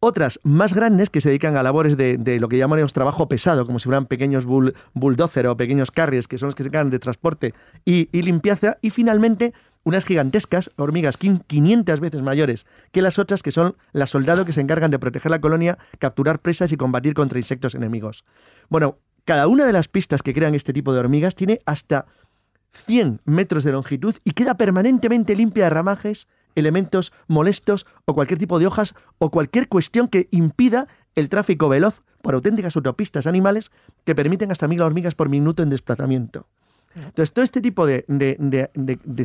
Otras 0.01 0.39
más 0.44 0.74
grandes 0.74 1.10
que 1.10 1.20
se 1.20 1.27
dedican 1.27 1.58
a 1.58 1.63
labores 1.63 1.98
de, 1.98 2.38
lo 2.39 2.48
que 2.48 2.58
llamamos 2.58 2.94
trabajo 2.94 3.27
pesado, 3.27 3.65
como 3.65 3.79
si 3.79 3.86
fueran 3.86 4.06
pequeños 4.06 4.46
bull, 4.46 4.74
bulldozer 4.94 5.48
o 5.48 5.58
pequeños 5.58 5.91
carriers, 5.91 6.29
que 6.29 6.38
son 6.38 6.48
los 6.48 6.56
que 6.56 6.63
se 6.63 6.70
encargan 6.70 6.89
de 6.89 7.00
transporte 7.00 7.53
y, 7.84 8.08
limpieza. 8.13 8.77
Y 8.82 8.91
finalmente, 8.91 9.53
unas 9.84 10.06
gigantescas 10.06 10.72
hormigas 10.77 11.18
500 11.18 12.00
veces 12.00 12.22
mayores 12.22 12.65
que 12.94 13.01
las 13.01 13.20
otras, 13.20 13.44
que 13.44 13.51
son 13.51 13.75
las 13.91 14.12
soldados 14.12 14.46
que 14.46 14.53
se 14.53 14.62
encargan 14.62 14.89
de 14.89 15.00
proteger 15.00 15.32
la 15.32 15.41
colonia, 15.41 15.77
capturar 16.00 16.39
presas 16.39 16.72
y 16.72 16.77
combatir 16.77 17.13
contra 17.13 17.39
insectos 17.39 17.75
enemigos. 17.75 18.24
Bueno, 18.70 19.00
cada 19.25 19.48
una 19.48 19.65
de 19.65 19.74
las 19.74 19.89
pistas 19.89 20.24
que 20.24 20.34
crean 20.34 20.56
este 20.56 20.72
tipo 20.72 20.94
de 20.94 21.00
hormigas 21.00 21.36
tiene 21.36 21.60
hasta 21.65 22.06
100 22.72 23.22
metros 23.25 23.65
de 23.65 23.74
longitud 23.74 24.15
y 24.24 24.32
queda 24.32 24.56
permanentemente 24.56 25.36
limpia 25.36 25.65
de 25.65 25.70
ramajes, 25.72 26.27
elementos 26.59 27.13
molestos 27.27 27.85
o 28.05 28.13
cualquier 28.13 28.39
tipo 28.39 28.59
de 28.59 28.67
hojas 28.67 28.95
o 29.17 29.29
cualquier 29.29 29.67
cuestión 29.67 30.07
que 30.07 30.27
impida 30.31 30.87
el 31.15 31.29
tráfico 31.29 31.69
veloz 31.69 32.03
por 32.21 32.33
auténticas 32.33 32.75
autopistas 32.75 33.27
animales 33.27 33.71
que 34.05 34.15
permiten 34.15 34.51
hasta 34.51 34.67
mil 34.67 34.81
hormigas 34.81 35.15
por 35.15 35.29
minuto 35.29 35.63
en 35.63 35.69
desplazamiento. 35.69 36.47
Entonces, 36.95 37.33
todo 37.33 37.45
este 37.45 37.61
tipo 37.61 37.85
de, 37.85 38.05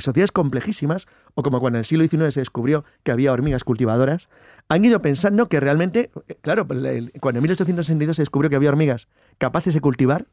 sociedades 0.00 0.32
complejísimas, 0.32 1.06
o 1.34 1.42
como 1.42 1.60
cuando 1.60 1.78
en 1.78 1.80
el 1.80 1.84
siglo 1.84 2.06
XIX 2.06 2.32
se 2.34 2.40
descubrió 2.40 2.84
que 3.02 3.10
había 3.10 3.32
hormigas 3.32 3.64
cultivadoras, 3.64 4.28
han 4.68 4.84
ido 4.84 5.00
pensando 5.00 5.48
que 5.48 5.60
realmente, 5.60 6.10
eh, 6.28 6.36
claro, 6.40 6.66
cuando 6.66 7.38
en 7.38 7.42
1862 7.42 8.16
se 8.16 8.22
descubrió 8.22 8.50
que 8.50 8.56
había 8.56 8.68
hormigas 8.68 9.08
capaces 9.38 9.74
de 9.74 9.80
cultivar, 9.80 10.26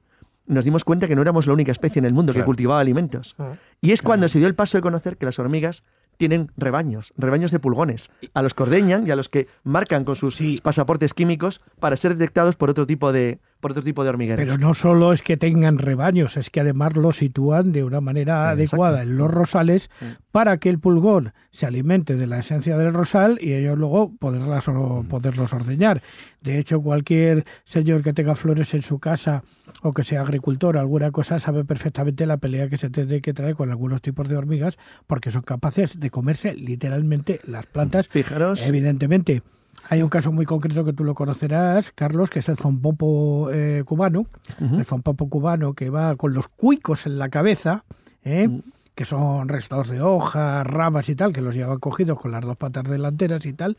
nos 0.45 0.65
dimos 0.65 0.83
cuenta 0.83 1.07
que 1.07 1.15
no 1.15 1.21
éramos 1.21 1.47
la 1.47 1.53
única 1.53 1.71
especie 1.71 1.99
en 1.99 2.05
el 2.05 2.13
mundo 2.13 2.33
que 2.33 2.43
cultivaba 2.43 2.81
alimentos. 2.81 3.35
Ah. 3.39 3.53
Y 3.79 3.91
es 3.91 4.01
cuando 4.01 4.27
se 4.27 4.39
dio 4.39 4.47
el 4.47 4.55
paso 4.55 4.77
de 4.77 4.81
conocer 4.81 5.17
que 5.17 5.25
las 5.25 5.39
hormigas 5.39 5.83
tienen 6.21 6.51
rebaños, 6.55 7.13
rebaños 7.17 7.49
de 7.49 7.57
pulgones, 7.57 8.11
a 8.35 8.43
los 8.43 8.53
que 8.53 8.61
ordeñan 8.61 9.07
y 9.07 9.09
a 9.09 9.15
los 9.15 9.27
que 9.27 9.47
marcan 9.63 10.05
con 10.05 10.15
sus 10.15 10.39
pasaportes 10.61 11.15
químicos 11.15 11.61
para 11.79 11.97
ser 11.97 12.15
detectados 12.15 12.55
por 12.55 12.69
otro 12.69 12.85
tipo 12.85 13.11
de, 13.11 13.39
por 13.61 13.71
otro 13.71 13.83
tipo 13.83 14.03
de 14.03 14.09
hormigueros. 14.09 14.43
Pero 14.45 14.57
no 14.57 14.73
solo 14.73 15.13
es 15.13 15.21
que 15.21 15.37
tengan 15.37 15.77
rebaños, 15.77 16.35
es 16.35 16.49
que 16.49 16.59
además 16.59 16.97
los 16.97 17.15
sitúan 17.17 17.71
de 17.71 17.83
una 17.85 18.01
manera 18.01 18.49
Eh, 18.49 18.53
adecuada 18.53 18.97
exacto. 19.03 19.11
en 19.11 19.17
los 19.17 19.31
rosales 19.31 19.89
Mm. 20.01 20.05
para 20.31 20.57
que 20.57 20.69
el 20.69 20.79
pulgón 20.79 21.33
se 21.51 21.65
alimente 21.65 22.15
de 22.17 22.27
la 22.27 22.39
esencia 22.39 22.77
del 22.77 22.93
rosal 22.93 23.37
y 23.41 23.53
ellos 23.53 23.77
luego 23.77 24.11
poderlas 24.17 24.67
o- 24.67 25.05
poderlos 25.07 25.53
ordeñar. 25.53 26.01
De 26.41 26.57
hecho, 26.57 26.81
cualquier 26.81 27.45
señor 27.63 28.01
que 28.03 28.13
tenga 28.13 28.35
flores 28.35 28.73
en 28.73 28.81
su 28.81 28.99
casa 28.99 29.43
o 29.83 29.93
que 29.93 30.03
sea 30.03 30.21
agricultor 30.21 30.75
o 30.75 30.79
alguna 30.79 31.11
cosa 31.11 31.39
sabe 31.39 31.63
perfectamente 31.63 32.25
la 32.25 32.37
pelea 32.37 32.67
que 32.67 32.77
se 32.77 32.89
tiene 32.89 33.21
que 33.21 33.33
traer 33.33 33.55
con 33.55 33.69
algunos 33.69 34.01
tipos 34.01 34.27
de 34.27 34.35
hormigas 34.37 34.77
porque 35.07 35.29
son 35.31 35.43
capaces 35.43 35.99
de 35.99 36.09
comerse 36.09 36.55
literalmente 36.55 37.39
las 37.45 37.67
plantas 37.67 38.07
Fijaros, 38.07 38.65
Evidentemente. 38.65 39.43
Hay 39.89 40.01
un 40.01 40.09
caso 40.09 40.31
muy 40.31 40.45
concreto 40.45 40.85
que 40.85 40.93
tú 40.93 41.03
lo 41.03 41.15
conocerás, 41.15 41.91
Carlos, 41.93 42.29
que 42.29 42.39
es 42.39 42.49
el 42.49 42.57
zompopo 42.57 43.49
eh, 43.51 43.83
cubano. 43.85 44.27
El 44.59 44.85
zompopo 44.85 45.27
cubano 45.27 45.73
que 45.73 45.89
va 45.89 46.15
con 46.15 46.33
los 46.33 46.47
cuicos 46.47 47.05
en 47.05 47.19
la 47.19 47.29
cabeza, 47.29 47.83
¿eh? 48.23 48.47
Mm. 48.47 48.61
Que 49.01 49.05
son 49.05 49.49
restos 49.49 49.89
de 49.89 49.99
hojas, 49.99 50.63
ramas 50.67 51.09
y 51.09 51.15
tal, 51.15 51.33
que 51.33 51.41
los 51.41 51.55
llevan 51.55 51.79
cogidos 51.79 52.19
con 52.19 52.31
las 52.31 52.45
dos 52.45 52.55
patas 52.55 52.83
delanteras 52.83 53.47
y 53.47 53.53
tal, 53.53 53.75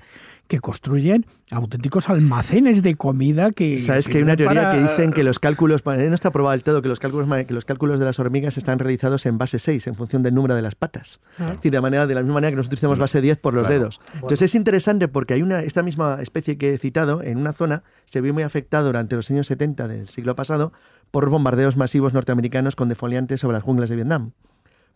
que 0.48 0.58
construyen 0.58 1.26
auténticos 1.52 2.08
almacenes 2.10 2.82
de 2.82 2.96
comida 2.96 3.52
que... 3.52 3.78
Sabes 3.78 4.08
que 4.08 4.16
hay 4.16 4.24
una 4.24 4.34
teoría 4.36 4.62
para- 4.62 4.72
que 4.72 4.82
dicen 4.82 5.12
que 5.12 5.22
los 5.22 5.38
cálculos, 5.38 5.86
no 5.86 5.92
está 5.92 6.32
probado 6.32 6.50
del 6.54 6.64
todo, 6.64 6.82
que 6.82 6.88
los 6.88 6.98
cálculos, 6.98 7.28
que 7.46 7.54
los 7.54 7.64
cálculos 7.64 8.00
de 8.00 8.04
las 8.06 8.18
hormigas 8.18 8.58
están 8.58 8.80
realizados 8.80 9.24
en 9.26 9.38
base 9.38 9.60
6, 9.60 9.86
en 9.86 9.94
función 9.94 10.24
del 10.24 10.34
número 10.34 10.56
de 10.56 10.62
las 10.62 10.74
patas. 10.74 11.20
Ah. 11.38 11.50
Es 11.50 11.56
decir, 11.58 11.70
de, 11.70 11.80
manera, 11.80 12.08
de 12.08 12.16
la 12.16 12.22
misma 12.22 12.34
manera 12.34 12.50
que 12.50 12.56
nosotros 12.56 12.80
tenemos 12.80 12.98
base 12.98 13.20
10 13.20 13.38
por 13.38 13.54
los 13.54 13.68
Claro. 13.68 13.78
dedos. 13.78 14.00
Entonces 14.14 14.42
es 14.42 14.54
interesante 14.56 15.06
porque 15.06 15.34
hay 15.34 15.42
una, 15.42 15.60
esta 15.60 15.84
misma 15.84 16.18
especie 16.20 16.58
que 16.58 16.74
he 16.74 16.78
citado, 16.78 17.22
en 17.22 17.38
una 17.38 17.52
zona, 17.52 17.84
se 18.06 18.20
vio 18.20 18.34
muy 18.34 18.42
afectada 18.42 18.82
durante 18.82 19.14
los 19.14 19.30
años 19.30 19.46
70 19.46 19.86
del 19.86 20.08
siglo 20.08 20.34
pasado 20.34 20.72
por 21.12 21.30
bombardeos 21.30 21.76
masivos 21.76 22.12
norteamericanos 22.12 22.74
con 22.74 22.88
defoliantes 22.88 23.38
sobre 23.38 23.54
las 23.54 23.62
junglas 23.62 23.88
de 23.88 23.94
Vietnam. 23.94 24.32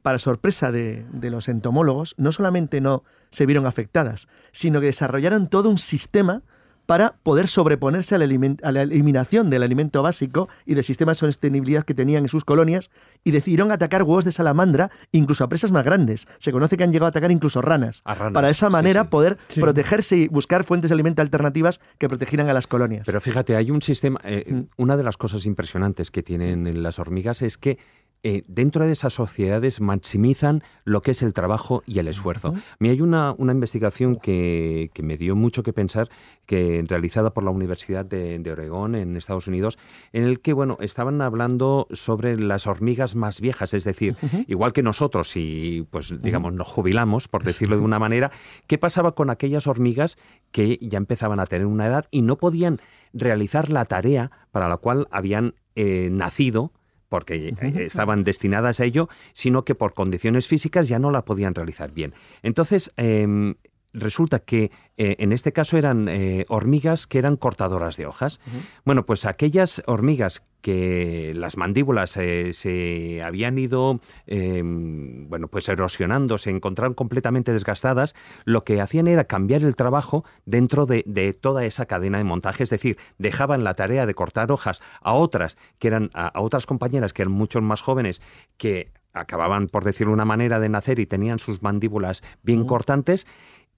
Para 0.03 0.19
sorpresa 0.19 0.71
de, 0.73 1.05
de 1.13 1.31
los 1.31 1.49
entomólogos, 1.49 2.15
no 2.19 2.31
solamente 2.33 2.81
no 2.81 3.03
se 3.31 3.47
vieron 3.47 3.67
afectadas, 3.67 4.29
sino 4.53 4.81
que 4.81 4.87
desarrollaron 4.87 5.49
todo 5.49 5.69
un 5.71 5.79
sistema 5.79 6.43
para 6.87 7.17
poder 7.25 7.49
sobreponerse 7.49 8.15
a 8.15 8.19
la, 8.19 8.27
a 8.63 8.71
la 8.71 8.83
eliminación 8.83 9.51
del 9.51 9.65
alimento 9.65 10.05
básico 10.05 10.49
y 10.65 10.75
del 10.77 10.85
sistema 10.85 11.11
de 11.11 11.17
sostenibilidad 11.17 11.83
que 11.83 11.95
tenían 11.95 12.23
en 12.23 12.29
sus 12.29 12.45
colonias 12.45 12.93
y 13.25 13.33
decidieron 13.33 13.73
atacar 13.73 14.05
huevos 14.05 14.25
de 14.25 14.31
salamandra 14.31 14.93
incluso 15.11 15.43
a 15.43 15.49
presas 15.49 15.73
más 15.73 15.85
grandes. 15.85 16.29
Se 16.39 16.53
conoce 16.53 16.77
que 16.77 16.85
han 16.85 16.93
llegado 16.93 17.07
a 17.07 17.09
atacar 17.09 17.33
incluso 17.33 17.61
ranas. 17.61 18.03
A 18.05 18.15
ranas, 18.15 18.33
para 18.35 18.47
de 18.47 18.53
esa 18.53 18.67
sí, 18.69 18.73
manera 18.73 19.03
sí. 19.03 19.09
poder 19.11 19.37
Sí. 19.49 19.61
protegerse 19.61 20.17
y 20.17 20.29
buscar 20.29 20.63
fuentes 20.63 20.91
de 20.91 20.95
alimento 20.95 21.23
alternativas 21.23 21.81
que 21.99 22.09
protegieran 22.09 22.49
a 22.49 22.55
las 22.55 22.69
colonias. 22.69 23.03
Pero 23.05 23.21
fíjate, 23.21 23.57
hay 23.57 23.73
un 23.73 23.83
sistema. 23.83 24.21
eh, 24.23 24.45
Mm. 24.49 24.61
Una 24.77 24.97
de 24.97 25.03
las 25.03 25.17
cosas 25.17 25.45
impresionantes 25.45 26.13
que 26.13 26.23
tienen 26.23 26.85
las 26.85 27.01
hormigas 27.01 27.43
es 27.43 27.59
que 27.59 27.79
eh, 28.23 28.43
dentro 28.49 28.85
de 28.85 28.93
esas 28.93 29.13
sociedades 29.13 29.81
maximizan 29.81 30.63
lo 30.85 31.03
que 31.03 31.13
es 31.13 31.23
el 31.23 31.33
trabajo 31.33 31.83
y 31.87 31.99
el 31.99 32.09
esfuerzo. 32.09 32.49
A 32.49 32.77
mí 32.79 32.89
hay 32.89 33.01
una, 33.01 33.35
una 33.39 33.53
investigación 33.53 34.17
que, 34.17 34.91
que 34.95 35.03
me 35.03 35.17
dio 35.17 35.37
mucho 35.37 35.63
que 35.63 35.73
pensar, 35.73 36.09
que 36.45 36.85
realizada 36.87 37.33
por 37.33 37.45
la 37.45 37.51
Universidad 37.51 38.05
de, 38.05 38.39
de 38.39 38.53
Oregón 38.53 38.95
en 38.95 39.17
Estados 39.17 39.47
Unidos, 39.47 39.79
en 40.13 40.25
el 40.25 40.41
que 40.41 40.53
bueno 40.53 40.77
estaban 40.81 41.21
hablando 41.21 41.87
sobre 41.93 42.39
las 42.39 42.67
hormigas 42.67 43.15
más 43.15 43.41
viejas, 43.41 43.75
es 43.75 43.85
decir, 43.85 44.17
igual 44.47 44.73
que 44.73 44.83
nosotros, 44.83 45.31
si 45.31 45.87
pues 45.91 46.15
digamos 46.23 46.53
nos 46.53 46.69
jubilamos, 46.69 47.29
por 47.29 47.45
decirlo 47.45 47.77
de 47.77 47.83
una 47.83 47.99
manera, 47.99 48.31
¿qué 48.67 48.79
pasaba 48.79 49.15
con 49.15 49.31
aquellas 49.31 49.67
hormigas 49.67 50.19
que 50.53 50.79
ya 50.81 50.99
empezaban 50.99 51.41
a 51.41 51.47
tener 51.47 51.67
una 51.67 51.87
edad 51.87 52.07
y 52.11 52.23
no 52.23 52.37
podían 52.37 52.81
realizar 53.13 53.71
la 53.71 53.85
tarea 53.85 54.31
para 54.51 54.69
la 54.69 54.79
cual 54.79 55.07
habían 55.11 55.55
eh, 55.75 56.09
nacido? 56.11 56.73
Porque 57.09 57.49
eh, 57.49 57.55
estaban 57.85 58.25
destinadas 58.25 58.81
a 58.81 58.85
ello, 58.85 59.09
sino 59.33 59.65
que 59.65 59.75
por 59.75 59.95
condiciones 59.95 60.47
físicas 60.47 60.89
ya 60.89 60.99
no 60.99 61.11
la 61.11 61.25
podían 61.25 61.55
realizar 61.55 61.93
bien. 61.93 62.15
Entonces, 62.43 62.93
em, 62.97 63.55
resulta 63.97 64.41
que 64.41 64.71
eh, 64.97 65.17
en 65.19 65.33
este 65.33 65.53
caso 65.53 65.77
eran 65.77 66.09
eh, 66.09 66.45
hormigas 66.49 67.07
que 67.07 67.19
eran 67.19 67.37
cortadoras 67.37 67.97
de 67.97 68.07
hojas. 68.07 68.41
Bueno, 68.85 69.05
pues 69.05 69.25
aquellas 69.25 69.83
hormigas 69.87 70.43
que 70.61 71.33
las 71.35 71.57
mandíbulas 71.57 72.17
eh, 72.17 72.53
se 72.53 73.23
habían 73.23 73.59
ido, 73.59 74.01
em, 74.27 75.29
bueno, 75.29 75.49
pues 75.49 75.69
erosionando, 75.69 76.39
se 76.39 76.51
encontraron 76.51 76.95
completamente 76.95 77.53
desgastadas, 77.53 78.15
lo 78.45 78.65
que 78.65 78.81
hacían 78.81 79.07
era 79.07 79.25
cambiar 79.25 79.63
el 79.63 79.77
trabajo 79.77 80.25
dentro 80.45 80.87
de, 80.87 81.05
de 81.07 81.33
toda 81.35 81.65
esa 81.65 81.87
cadena 81.87 82.19
de 82.19 82.25
montaje, 82.25 82.65
es 82.65 82.71
decir, 82.71 82.99
dejaban 83.19 83.65
la 83.65 83.75
tarea 83.75 84.07
de 84.07 84.15
cortar 84.15 84.51
hojas 84.51 84.83
a 85.01 85.13
otras 85.13 85.57
que 85.79 85.89
eran 85.89 86.11
a, 86.15 86.29
a 86.29 86.41
otras 86.41 86.67
compañeras 86.67 87.13
que 87.13 87.23
eran 87.23 87.33
mucho 87.33 87.61
más 87.61 87.81
jóvenes 87.81 88.21
que 88.57 88.91
acababan, 89.17 89.69
por 89.69 89.85
decirlo 89.85 90.11
de 90.11 90.15
una 90.15 90.25
manera, 90.25 90.61
de 90.61 90.69
nacer 90.69 90.99
y 90.99 91.07
tenían 91.07 91.39
sus 91.39 91.63
mandíbulas 91.63 92.23
bien 92.43 92.65
cortantes 92.65 93.27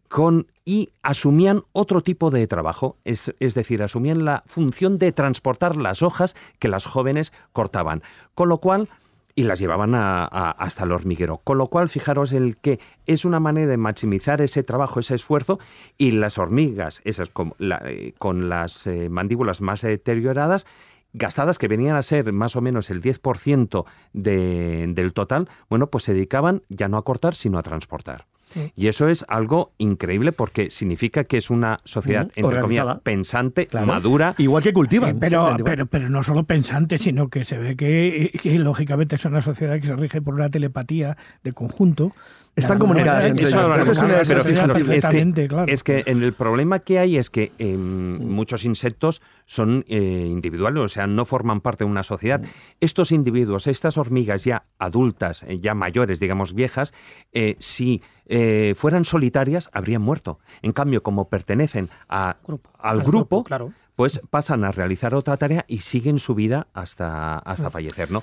con, 0.09 0.47
y 0.65 0.91
asumían 1.03 1.63
otro 1.73 2.03
tipo 2.03 2.31
de 2.31 2.47
trabajo, 2.47 2.97
es, 3.05 3.35
es 3.41 3.55
decir, 3.55 3.83
asumían 3.83 4.25
la 4.25 4.43
función 4.47 4.99
de 4.99 5.13
transportar 5.13 5.77
las 5.77 6.03
hojas 6.03 6.35
que 6.59 6.69
las 6.69 6.85
jóvenes 6.87 7.33
cortaban, 7.53 8.03
con 8.35 8.49
lo 8.49 8.59
cual 8.59 8.89
y 9.35 9.45
las 9.45 9.61
llevaban 9.61 9.95
a- 9.95 10.25
hasta 10.25 10.83
el 10.85 10.91
hormiguero. 10.91 11.39
Con 11.45 11.59
lo 11.59 11.69
cual, 11.69 11.89
fijaros 11.89 12.33
el 12.33 12.57
que 12.57 12.81
es 13.07 13.25
una 13.25 13.39
manera 13.39 13.69
de 13.69 13.77
maximizar 13.77 14.41
ese 14.43 14.65
trabajo, 14.65 14.99
ese 14.99 15.15
esfuerzo, 15.15 15.61
y 15.97 16.11
las 16.11 16.39
hormigas, 16.39 17.01
esas 17.05 17.29
con, 17.29 17.55
la- 17.59 17.81
eh, 17.85 18.15
con 18.19 18.49
las 18.49 18.87
eh, 18.89 19.09
mandíbulas 19.09 19.61
más 19.61 19.83
deterioradas, 19.83 20.67
gastadas 21.13 21.59
que 21.59 21.69
venían 21.69 21.95
a 21.95 22.03
ser 22.03 22.33
más 22.33 22.57
o 22.57 22.61
menos 22.61 22.91
el 22.91 23.01
10% 23.01 23.85
de- 24.13 24.87
del 24.89 25.13
total, 25.13 25.49
bueno, 25.71 25.87
pues 25.89 26.03
se 26.05 26.15
dedicaban 26.15 26.63
ya 26.69 26.89
no 26.89 26.97
a 26.97 27.05
cortar, 27.05 27.37
sino 27.37 27.59
a 27.59 27.63
transportar. 27.63 28.27
Y 28.77 28.89
eso 28.89 29.09
es 29.09 29.25
algo 29.29 29.73
increíble 29.79 30.33
porque 30.33 30.71
significa 30.71 31.25
que 31.25 31.37
es 31.37 31.51
una 31.51 31.79
sociedad, 31.85 32.31
entre 32.37 32.61
comillas, 32.61 32.99
pensante, 33.03 33.67
Claro. 33.67 33.87
madura. 33.87 34.35
Igual 34.39 34.63
que 34.63 34.73
cultivan. 34.73 35.13
Sí, 35.13 35.17
pero, 35.21 35.57
pero, 35.65 35.87
pero 35.87 36.09
no 36.09 36.23
solo 36.23 36.45
pensante, 36.45 36.99
sino 36.99 37.29
que 37.29 37.45
se 37.45 37.59
ve 37.59 37.77
que, 37.77 38.31
que, 38.43 38.59
lógicamente 38.59 39.17
es 39.17 39.25
una 39.25 39.41
sociedad 39.41 39.81
que 39.81 39.87
se 39.87 39.97
rige 39.97 40.23
por 40.23 40.35
una 40.35 40.51
telepatía 40.51 41.17
de 41.43 41.53
conjunto. 41.53 42.13
Están 42.59 42.79
comunicadas 42.79 43.27
entre 43.27 43.49
ellas. 43.49 43.89
es 43.91 43.99
que, 43.99 44.67
perfectamente, 44.67 45.49
claro. 45.49 45.73
es 45.73 45.83
que 45.83 46.03
en 46.07 46.23
el 46.23 46.33
problema 46.33 46.79
que 46.79 46.99
hay 46.99 47.17
es 47.17 47.31
que 47.31 47.53
em, 47.59 48.19
muchos 48.25 48.65
insectos 48.65 49.23
son 49.47 49.85
eh, 49.89 50.27
individuales, 50.31 50.83
o 50.83 50.89
sea, 50.89 51.07
no 51.07 51.25
forman 51.25 51.61
parte 51.61 51.85
de 51.85 51.91
una 51.91 52.03
sociedad. 52.03 52.43
Estos 52.81 53.13
individuos, 53.13 53.67
estas 53.67 53.99
hormigas 53.99 54.45
ya 54.45 54.65
adultas, 54.79 55.43
eh, 55.45 55.59
ya 55.61 55.75
mayores, 55.75 56.21
digamos 56.21 56.53
viejas, 56.55 56.93
eh, 57.33 57.57
si 57.59 58.03
eh, 58.27 58.75
fueran 58.77 59.05
solitarias, 59.05 59.71
habrían 59.73 60.03
muerto. 60.03 60.39
En 60.63 60.73
cambio, 60.73 61.03
como 61.03 61.29
pertenecen 61.29 61.89
a- 62.09 62.37
Grupo. 62.47 62.71
al 62.79 63.03
grupo, 63.03 63.45
claro. 63.45 63.73
pues 63.97 64.21
pasan 64.31 64.65
a 64.65 64.73
realizar 64.73 65.15
otra 65.15 65.37
tarea 65.37 65.65
y 65.67 65.79
siguen 65.79 66.19
su 66.19 66.35
vida 66.35 66.67
hasta, 66.75 67.39
hasta 67.39 67.71
fallecer, 67.71 68.11
¿no? 68.11 68.23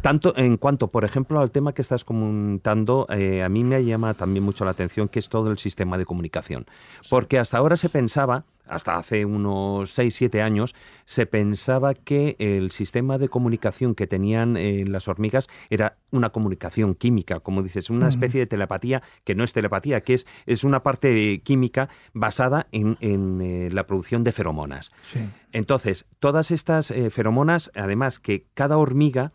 Tanto 0.00 0.36
en 0.36 0.56
cuanto, 0.56 0.88
por 0.88 1.04
ejemplo, 1.04 1.40
al 1.40 1.50
tema 1.50 1.72
que 1.72 1.82
estás 1.82 2.04
comentando, 2.04 3.06
eh, 3.10 3.42
a 3.42 3.48
mí 3.48 3.62
me 3.64 3.84
llama 3.84 4.14
también 4.14 4.44
mucho 4.44 4.64
la 4.64 4.72
atención 4.72 5.08
que 5.08 5.18
es 5.18 5.28
todo 5.28 5.50
el 5.50 5.58
sistema 5.58 5.98
de 5.98 6.06
comunicación. 6.06 6.66
Porque 7.10 7.38
hasta 7.38 7.58
ahora 7.58 7.76
se 7.76 7.88
pensaba, 7.88 8.44
hasta 8.66 8.96
hace 8.96 9.24
unos 9.24 9.90
6, 9.92 10.14
7 10.14 10.42
años, 10.42 10.74
se 11.04 11.26
pensaba 11.26 11.94
que 11.94 12.36
el 12.38 12.70
sistema 12.70 13.18
de 13.18 13.28
comunicación 13.28 13.94
que 13.94 14.06
tenían 14.06 14.56
eh, 14.56 14.84
las 14.86 15.08
hormigas 15.08 15.48
era 15.68 15.96
una 16.10 16.30
comunicación 16.30 16.94
química, 16.94 17.40
como 17.40 17.62
dices, 17.62 17.90
una 17.90 18.08
especie 18.08 18.40
de 18.40 18.46
telepatía 18.46 19.02
que 19.24 19.34
no 19.34 19.44
es 19.44 19.52
telepatía, 19.52 20.00
que 20.02 20.14
es, 20.14 20.26
es 20.46 20.64
una 20.64 20.82
parte 20.82 21.40
química 21.40 21.88
basada 22.12 22.66
en, 22.72 22.96
en, 23.00 23.40
eh, 23.40 23.68
la 23.72 23.86
producción 23.86 24.22
de 24.22 24.32
feromonas. 24.32 24.92
Sí. 25.10 25.20
Entonces, 25.52 26.06
todas 26.18 26.50
estas 26.50 26.90
eh, 26.90 27.10
feromonas, 27.10 27.70
además 27.74 28.18
que 28.18 28.46
cada 28.54 28.78
hormiga 28.78 29.32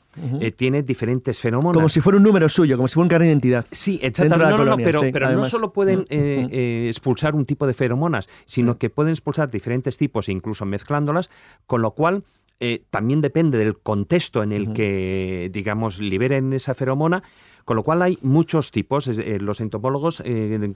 tiene 0.55 0.81
diferentes 0.81 1.39
feromonas. 1.39 1.75
Como 1.75 1.89
si 1.89 2.01
fuera 2.01 2.17
un 2.17 2.23
número 2.23 2.49
suyo, 2.49 2.75
como 2.75 2.87
si 2.87 2.95
fuera 2.95 3.03
un 3.03 3.09
carnet 3.09 3.27
de 3.27 3.31
identidad. 3.33 3.65
Sí, 3.71 3.99
exactamente. 4.01 4.51
No, 4.51 4.57
no, 4.57 4.65
no, 4.65 4.77
pero, 4.77 4.99
sí, 5.01 5.11
pero 5.11 5.31
no 5.31 5.45
solo 5.45 5.71
pueden 5.71 6.07
Mm, 6.09 6.45
mm. 6.45 6.49
eh, 6.51 6.85
expulsar 6.87 7.35
un 7.35 7.45
tipo 7.45 7.67
de 7.67 7.73
feromonas, 7.73 8.29
sino 8.45 8.77
que 8.77 8.89
pueden 8.89 9.11
expulsar 9.27 9.51
diferentes 9.51 9.97
tipos, 9.97 10.29
incluso 10.29 10.65
mezclándolas, 10.65 11.29
con 11.65 11.81
lo 11.81 11.91
cual 11.91 12.23
eh, 12.59 12.83
también 12.89 13.19
depende 13.21 13.57
del 13.57 13.77
contexto 13.77 14.41
en 14.41 14.51
el 14.53 14.73
que, 14.73 15.49
digamos, 15.51 15.99
liberen 15.99 16.53
esa 16.53 16.73
feromona, 16.73 17.23
Con 17.65 17.75
lo 17.75 17.83
cual 17.83 18.01
hay 18.01 18.17
muchos 18.21 18.71
tipos. 18.71 19.09
Eh, 19.09 19.39
los 19.41 19.59
entomólogos 19.59 20.23
eh, 20.23 20.73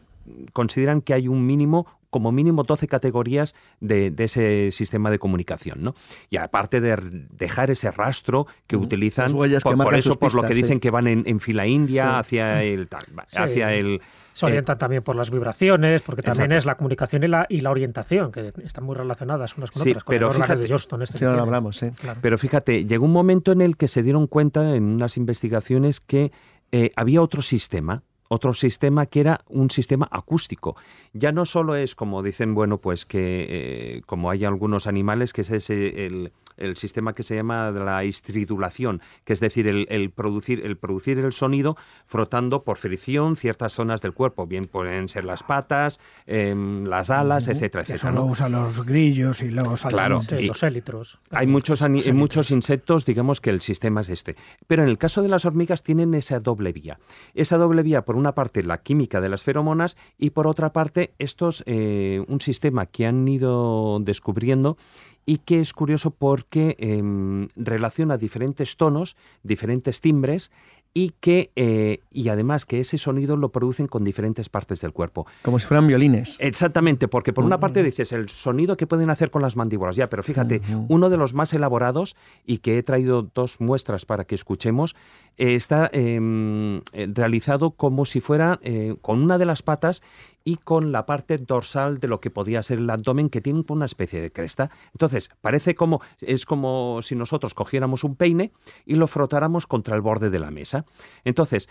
consideran 0.51 1.01
que 1.01 1.13
hay 1.13 1.29
un 1.29 1.45
mínimo, 1.45 1.87
como 2.09 2.33
mínimo 2.33 2.63
12 2.63 2.89
categorías 2.89 3.55
de, 3.79 4.13
ese 4.17 4.71
sistema 4.71 5.09
de 5.09 5.17
comunicación, 5.17 5.81
¿no? 5.81 5.95
Y 6.29 6.35
aparte 6.35 6.81
de 6.81 6.97
dejar 7.31 7.71
ese 7.71 7.89
rastro 7.91 8.45
que 8.67 8.75
utilizan, 8.75 9.31
por, 9.31 9.95
eso, 9.95 10.19
por 10.19 10.35
lo 10.35 10.43
que 10.43 10.53
dicen 10.53 10.81
que 10.81 10.91
van 10.91 11.07
en, 11.07 11.39
fila 11.39 11.65
india 11.65 12.19
hacia 12.19 12.61
el 12.61 12.89
hacia 13.33 13.73
el 13.73 14.01
se 14.33 14.45
orientan 14.45 14.77
también 14.77 15.03
por 15.03 15.15
las 15.15 15.29
vibraciones, 15.29 16.01
porque 16.01 16.21
también 16.21 16.51
es 16.51 16.65
la 16.65 16.75
comunicación 16.75 17.23
y 17.23 17.27
la, 17.27 17.45
y 17.49 17.61
la 17.61 17.71
orientación, 17.71 18.31
que 18.31 18.51
están 18.63 18.83
muy 18.83 18.95
relacionadas 18.95 19.57
unas 19.57 19.71
con 19.71 19.81
otras. 19.81 20.03
pero 20.05 20.31
fíjate, 20.31 20.57
de 20.57 20.69
Johnston, 20.69 21.01
este 21.01 21.25
hablamos, 21.25 21.83
Pero 22.21 22.37
fíjate, 22.37 22.85
llegó 22.85 23.05
un 23.05 23.13
momento 23.13 23.51
en 23.51 23.61
el 23.61 23.77
que 23.77 23.87
se 23.87 24.03
dieron 24.03 24.27
cuenta 24.27 24.75
en 24.75 24.83
unas 24.83 25.17
investigaciones 25.17 25.99
que 25.99 26.31
eh, 26.71 26.91
había 26.95 27.21
otro 27.21 27.41
sistema 27.41 28.03
otro 28.33 28.53
sistema 28.53 29.07
que 29.07 29.19
era 29.19 29.41
un 29.49 29.69
sistema 29.69 30.07
acústico. 30.09 30.77
Ya 31.11 31.33
no 31.33 31.43
solo 31.43 31.75
es 31.75 31.95
como 31.95 32.23
dicen, 32.23 32.55
bueno, 32.55 32.77
pues 32.77 33.05
que 33.05 33.45
eh, 33.49 34.01
como 34.05 34.29
hay 34.29 34.45
algunos 34.45 34.87
animales, 34.87 35.33
que 35.33 35.41
es 35.41 35.51
ese 35.51 36.05
el, 36.05 36.31
el 36.61 36.77
sistema 36.77 37.13
que 37.13 37.23
se 37.23 37.35
llama 37.35 37.71
la 37.71 38.03
estridulación, 38.03 39.01
que 39.25 39.33
es 39.33 39.39
decir, 39.39 39.67
el, 39.67 40.11
producir, 40.11 40.65
el 40.65 40.77
producir 40.77 41.19
el 41.19 41.33
sonido 41.33 41.77
frotando 42.05 42.63
por 42.63 42.77
fricción 42.77 43.35
ciertas 43.35 43.73
zonas 43.73 44.01
del 44.01 44.13
cuerpo, 44.13 44.47
bien 44.47 44.65
pueden 44.65 45.07
ser 45.07 45.25
las 45.25 45.43
patas, 45.43 45.99
em, 46.25 46.85
las 46.85 47.09
alas, 47.09 47.47
etcétera, 47.47 47.83
etcétera. 47.83 48.11
¿no? 48.11 48.25
usan 48.25 48.51
los 48.51 48.85
grillos 48.85 49.41
y 49.41 49.49
los 49.49 49.81
claro, 49.83 50.21
los 50.29 50.63
élitros. 50.63 51.19
Hay 51.29 51.47
muchos, 51.47 51.83
muchos 52.13 52.51
insectos, 52.51 53.05
digamos 53.05 53.41
que 53.41 53.49
el 53.49 53.61
sistema 53.61 54.01
es 54.01 54.09
este. 54.09 54.35
Pero 54.67 54.83
en 54.83 54.89
el 54.89 54.97
caso 54.97 55.21
de 55.21 55.27
las 55.27 55.45
hormigas 55.45 55.83
tienen 55.83 56.13
esa 56.13 56.39
doble 56.39 56.71
vía. 56.71 56.99
Esa 57.33 57.57
doble 57.57 57.83
vía, 57.83 58.03
por 58.03 58.15
una 58.15 58.33
parte, 58.33 58.63
la 58.63 58.79
química 58.79 59.21
de 59.21 59.29
las 59.29 59.43
feromonas 59.43 59.97
y 60.17 60.31
por 60.31 60.47
otra 60.47 60.73
parte, 60.73 61.13
estos, 61.19 61.63
eh, 61.65 62.23
un 62.27 62.41
sistema 62.41 62.85
que 62.85 63.05
han 63.05 63.27
ido 63.27 63.99
descubriendo 64.01 64.77
y 65.25 65.37
que 65.37 65.59
es 65.59 65.73
curioso 65.73 66.11
porque 66.11 66.75
em, 66.79 67.47
relaciona 67.55 68.17
diferentes 68.17 68.77
tonos, 68.77 69.15
diferentes 69.43 70.01
timbres 70.01 70.51
y 70.93 71.13
que 71.21 71.51
eh, 71.55 71.99
y 72.11 72.29
además 72.29 72.65
que 72.65 72.79
ese 72.79 72.97
sonido 72.97 73.37
lo 73.37 73.49
producen 73.49 73.87
con 73.87 74.03
diferentes 74.03 74.49
partes 74.49 74.81
del 74.81 74.91
cuerpo. 74.91 75.25
Como 75.41 75.57
si 75.59 75.65
fueran 75.65 75.87
violines. 75.87 76.35
Exactamente, 76.39 77.07
porque 77.07 77.31
por 77.31 77.45
una 77.45 77.59
parte 77.59 77.81
dices 77.81 78.11
el 78.11 78.29
sonido 78.29 78.75
que 78.75 78.87
pueden 78.87 79.09
hacer 79.09 79.31
con 79.31 79.41
las 79.41 79.55
mandíbulas, 79.55 79.95
ya, 79.95 80.07
pero 80.07 80.23
fíjate, 80.23 80.61
uno 80.89 81.09
de 81.09 81.17
los 81.17 81.33
más 81.33 81.53
elaborados 81.53 82.15
y 82.45 82.57
que 82.57 82.77
he 82.77 82.83
traído 82.83 83.23
dos 83.33 83.61
muestras 83.61 84.05
para 84.05 84.25
que 84.25 84.35
escuchemos, 84.35 84.95
eh, 85.37 85.55
está 85.55 85.89
em, 85.93 86.81
eh, 86.91 87.07
realizado 87.13 87.71
como 87.71 88.05
si 88.05 88.19
fuera 88.19 88.59
con 89.01 89.21
una 89.21 89.37
de 89.37 89.45
las 89.45 89.63
patas 89.63 90.01
y 90.43 90.57
con 90.57 90.91
la 90.91 91.05
parte 91.05 91.37
dorsal 91.37 91.97
de 91.99 92.07
lo 92.07 92.19
que 92.19 92.29
podía 92.29 92.63
ser 92.63 92.79
el 92.79 92.89
abdomen 92.89 93.29
que 93.29 93.41
tiene 93.41 93.63
una 93.67 93.85
especie 93.85 94.21
de 94.21 94.29
cresta. 94.29 94.69
Entonces, 94.93 95.29
parece 95.41 95.75
como 95.75 96.01
es 96.19 96.45
como 96.45 97.01
si 97.01 97.15
nosotros 97.15 97.53
cogiéramos 97.53 98.03
un 98.03 98.15
peine 98.15 98.51
y 98.85 98.95
lo 98.95 99.07
frotáramos 99.07 99.67
contra 99.67 99.95
el 99.95 100.01
borde 100.01 100.29
de 100.29 100.39
la 100.39 100.51
mesa. 100.51 100.85
Entonces, 101.23 101.69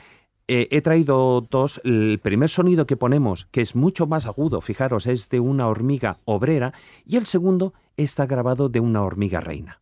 eh, 0.53 0.67
he 0.73 0.81
traído 0.81 1.47
dos. 1.49 1.81
El 1.85 2.19
primer 2.21 2.49
sonido 2.49 2.87
que 2.87 2.97
ponemos, 2.97 3.47
que 3.53 3.61
es 3.61 3.77
mucho 3.77 4.07
más 4.09 4.27
agudo, 4.27 4.61
fijaros, 4.61 5.07
es 5.07 5.29
de 5.29 5.39
una 5.39 5.69
hormiga 5.69 6.19
obrera, 6.25 6.73
y 7.07 7.17
el 7.17 7.27
segundo 7.27 7.73
está 7.97 8.27
grabado 8.27 8.69
de 8.69 8.81
una 8.81 9.03
hormiga 9.03 9.41
reina. 9.41 9.81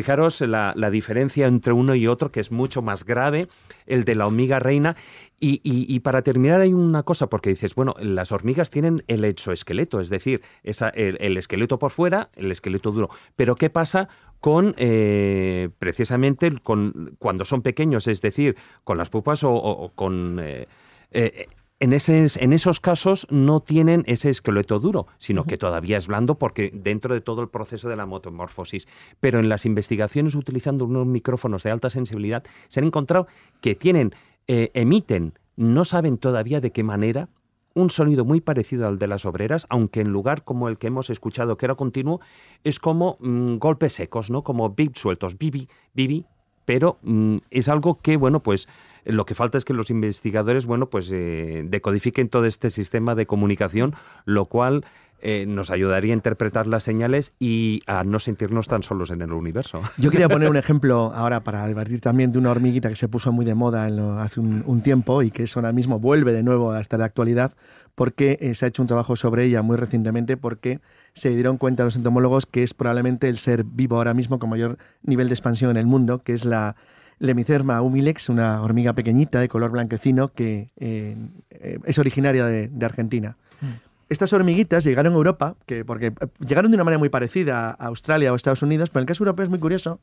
Fijaros 0.00 0.40
la, 0.40 0.90
diferencia 0.90 1.46
entre 1.46 1.74
uno 1.74 1.94
y 1.94 2.06
otro, 2.06 2.32
que 2.32 2.40
es 2.40 2.50
mucho 2.50 2.80
más 2.80 3.04
grave, 3.04 3.48
el 3.84 4.04
de 4.04 4.14
la 4.14 4.26
hormiga 4.26 4.58
reina. 4.58 4.96
Y, 5.38 6.00
para 6.00 6.22
terminar 6.22 6.62
hay 6.62 6.72
una 6.72 7.02
cosa, 7.02 7.26
porque 7.26 7.50
dices, 7.50 7.74
bueno, 7.74 7.92
las 8.00 8.32
hormigas 8.32 8.70
tienen 8.70 9.04
el 9.08 9.26
exoesqueleto, 9.26 10.00
es 10.00 10.08
decir, 10.08 10.40
esa, 10.62 10.88
el, 10.88 11.36
esqueleto 11.36 11.78
por 11.78 11.90
fuera, 11.90 12.30
el 12.34 12.50
esqueleto 12.50 12.92
duro. 12.92 13.10
Pero 13.36 13.56
¿qué 13.56 13.68
pasa 13.68 14.08
con 14.40 14.74
eh, 14.78 15.68
precisamente 15.78 16.50
con 16.62 17.14
cuando 17.18 17.44
son 17.44 17.60
pequeños, 17.60 18.06
es 18.06 18.22
decir, 18.22 18.56
con 18.84 18.96
las 18.96 19.10
pupas 19.10 19.42
o, 19.44 19.92
con 19.94 20.38
eh, 20.40 20.66
eh, 21.10 21.46
en, 21.80 21.92
en 21.92 22.52
esos 22.52 22.78
casos 22.78 23.26
no 23.30 23.60
tienen 23.60 24.04
ese 24.06 24.28
esqueleto 24.30 24.78
duro, 24.78 25.06
sino 25.18 25.44
que 25.44 25.56
todavía 25.56 25.96
es 25.98 26.06
blando 26.06 26.36
porque 26.36 26.70
dentro 26.72 27.14
de 27.14 27.22
todo 27.22 27.42
el 27.42 27.48
proceso 27.48 27.88
de 27.88 27.96
la 27.96 28.06
metamorfosis. 28.06 28.86
Pero 29.18 29.38
en 29.40 29.48
las 29.48 29.64
investigaciones 29.64 30.34
utilizando 30.34 30.84
unos 30.84 31.06
micrófonos 31.06 31.62
de 31.62 31.70
alta 31.70 31.90
sensibilidad 31.90 32.44
se 32.68 32.80
han 32.80 32.86
encontrado 32.86 33.26
que 33.60 33.74
tienen, 33.74 34.14
eh, 34.46 34.70
emiten, 34.74 35.34
no 35.56 35.84
saben 35.84 36.18
todavía 36.18 36.60
de 36.60 36.70
qué 36.70 36.84
manera, 36.84 37.28
un 37.74 37.90
sonido 37.90 38.24
muy 38.24 38.40
parecido 38.40 38.86
al 38.86 38.98
de 38.98 39.06
las 39.06 39.24
obreras, 39.24 39.66
aunque 39.70 40.00
en 40.00 40.08
lugar 40.08 40.44
como 40.44 40.68
el 40.68 40.76
que 40.76 40.88
hemos 40.88 41.08
escuchado, 41.08 41.56
que 41.56 41.66
era 41.66 41.76
continuo, 41.76 42.20
es 42.64 42.78
como 42.78 43.16
mm, 43.20 43.56
golpes 43.56 43.94
secos, 43.94 44.30
¿no? 44.30 44.42
Como 44.42 44.70
bip 44.70 44.96
sueltos, 44.96 45.38
bibi, 45.38 45.68
bibi, 45.94 46.26
pero 46.64 46.98
mm, 47.02 47.38
es 47.50 47.68
algo 47.68 48.00
que, 48.00 48.16
bueno, 48.16 48.42
pues 48.42 48.68
lo 49.04 49.26
que 49.26 49.34
falta 49.34 49.58
es 49.58 49.64
que 49.64 49.74
los 49.74 49.90
investigadores, 49.90 50.66
bueno, 50.66 50.90
pues 50.90 51.10
eh, 51.12 51.64
decodifiquen 51.66 52.28
todo 52.28 52.46
este 52.46 52.70
sistema 52.70 53.14
de 53.14 53.26
comunicación, 53.26 53.94
lo 54.24 54.46
cual 54.46 54.84
eh, 55.22 55.44
nos 55.46 55.70
ayudaría 55.70 56.14
a 56.14 56.16
interpretar 56.16 56.66
las 56.66 56.82
señales 56.82 57.34
y 57.38 57.82
a 57.86 58.04
no 58.04 58.18
sentirnos 58.20 58.68
tan 58.68 58.82
solos 58.82 59.10
en 59.10 59.20
el 59.20 59.32
universo. 59.32 59.82
Yo 59.98 60.10
quería 60.10 60.30
poner 60.30 60.48
un 60.48 60.56
ejemplo 60.56 61.12
ahora 61.14 61.40
para 61.40 61.66
debatir 61.66 62.00
también 62.00 62.32
de 62.32 62.38
una 62.38 62.50
hormiguita 62.50 62.88
que 62.88 62.96
se 62.96 63.06
puso 63.06 63.30
muy 63.30 63.44
de 63.44 63.54
moda 63.54 63.86
hace 64.22 64.40
un, 64.40 64.80
tiempo 64.80 65.22
y 65.22 65.30
que 65.30 65.42
es 65.42 65.54
ahora 65.56 65.72
mismo 65.72 65.98
vuelve 65.98 66.32
de 66.32 66.42
nuevo 66.42 66.72
hasta 66.72 66.96
la 66.96 67.04
actualidad 67.04 67.52
porque 67.94 68.38
eh, 68.40 68.54
se 68.54 68.64
ha 68.64 68.68
hecho 68.68 68.80
un 68.80 68.88
trabajo 68.88 69.14
sobre 69.14 69.44
ella 69.44 69.60
muy 69.60 69.76
recientemente 69.76 70.38
porque 70.38 70.80
se 71.12 71.28
dieron 71.28 71.58
cuenta 71.58 71.84
los 71.84 71.96
entomólogos 71.96 72.46
que 72.46 72.62
es 72.62 72.72
probablemente 72.72 73.28
el 73.28 73.36
ser 73.36 73.64
vivo 73.64 73.96
ahora 73.96 74.14
mismo 74.14 74.38
con 74.38 74.48
mayor 74.48 74.78
nivel 75.02 75.28
de 75.28 75.34
expansión 75.34 75.70
en 75.70 75.76
el 75.76 75.86
mundo, 75.86 76.20
que 76.20 76.32
es 76.32 76.46
la 76.46 76.76
Lemicerma 77.20 77.82
humilex, 77.82 78.30
una 78.30 78.62
hormiga 78.62 78.94
pequeñita 78.94 79.40
de 79.40 79.48
color 79.48 79.70
blanquecino 79.70 80.32
que 80.32 80.70
eh, 80.78 81.14
eh, 81.50 81.78
es 81.84 81.98
originaria 81.98 82.46
de, 82.46 82.70
Argentina. 82.84 83.36
Mm. 83.60 83.66
Estas 84.08 84.32
hormiguitas 84.32 84.84
llegaron 84.84 85.12
a 85.12 85.16
Europa, 85.16 85.54
que, 85.66 85.84
porque 85.84 86.06
eh, 86.06 86.12
llegaron 86.38 86.70
de 86.70 86.76
una 86.76 86.84
manera 86.84 86.98
muy 86.98 87.10
parecida 87.10 87.76
a 87.78 87.86
Australia 87.86 88.32
o 88.32 88.36
Estados 88.36 88.62
Unidos, 88.62 88.88
pero 88.88 89.00
en 89.00 89.02
el 89.02 89.08
caso 89.08 89.22
europeo 89.22 89.44
es 89.44 89.50
muy 89.50 89.58
curioso 89.58 90.00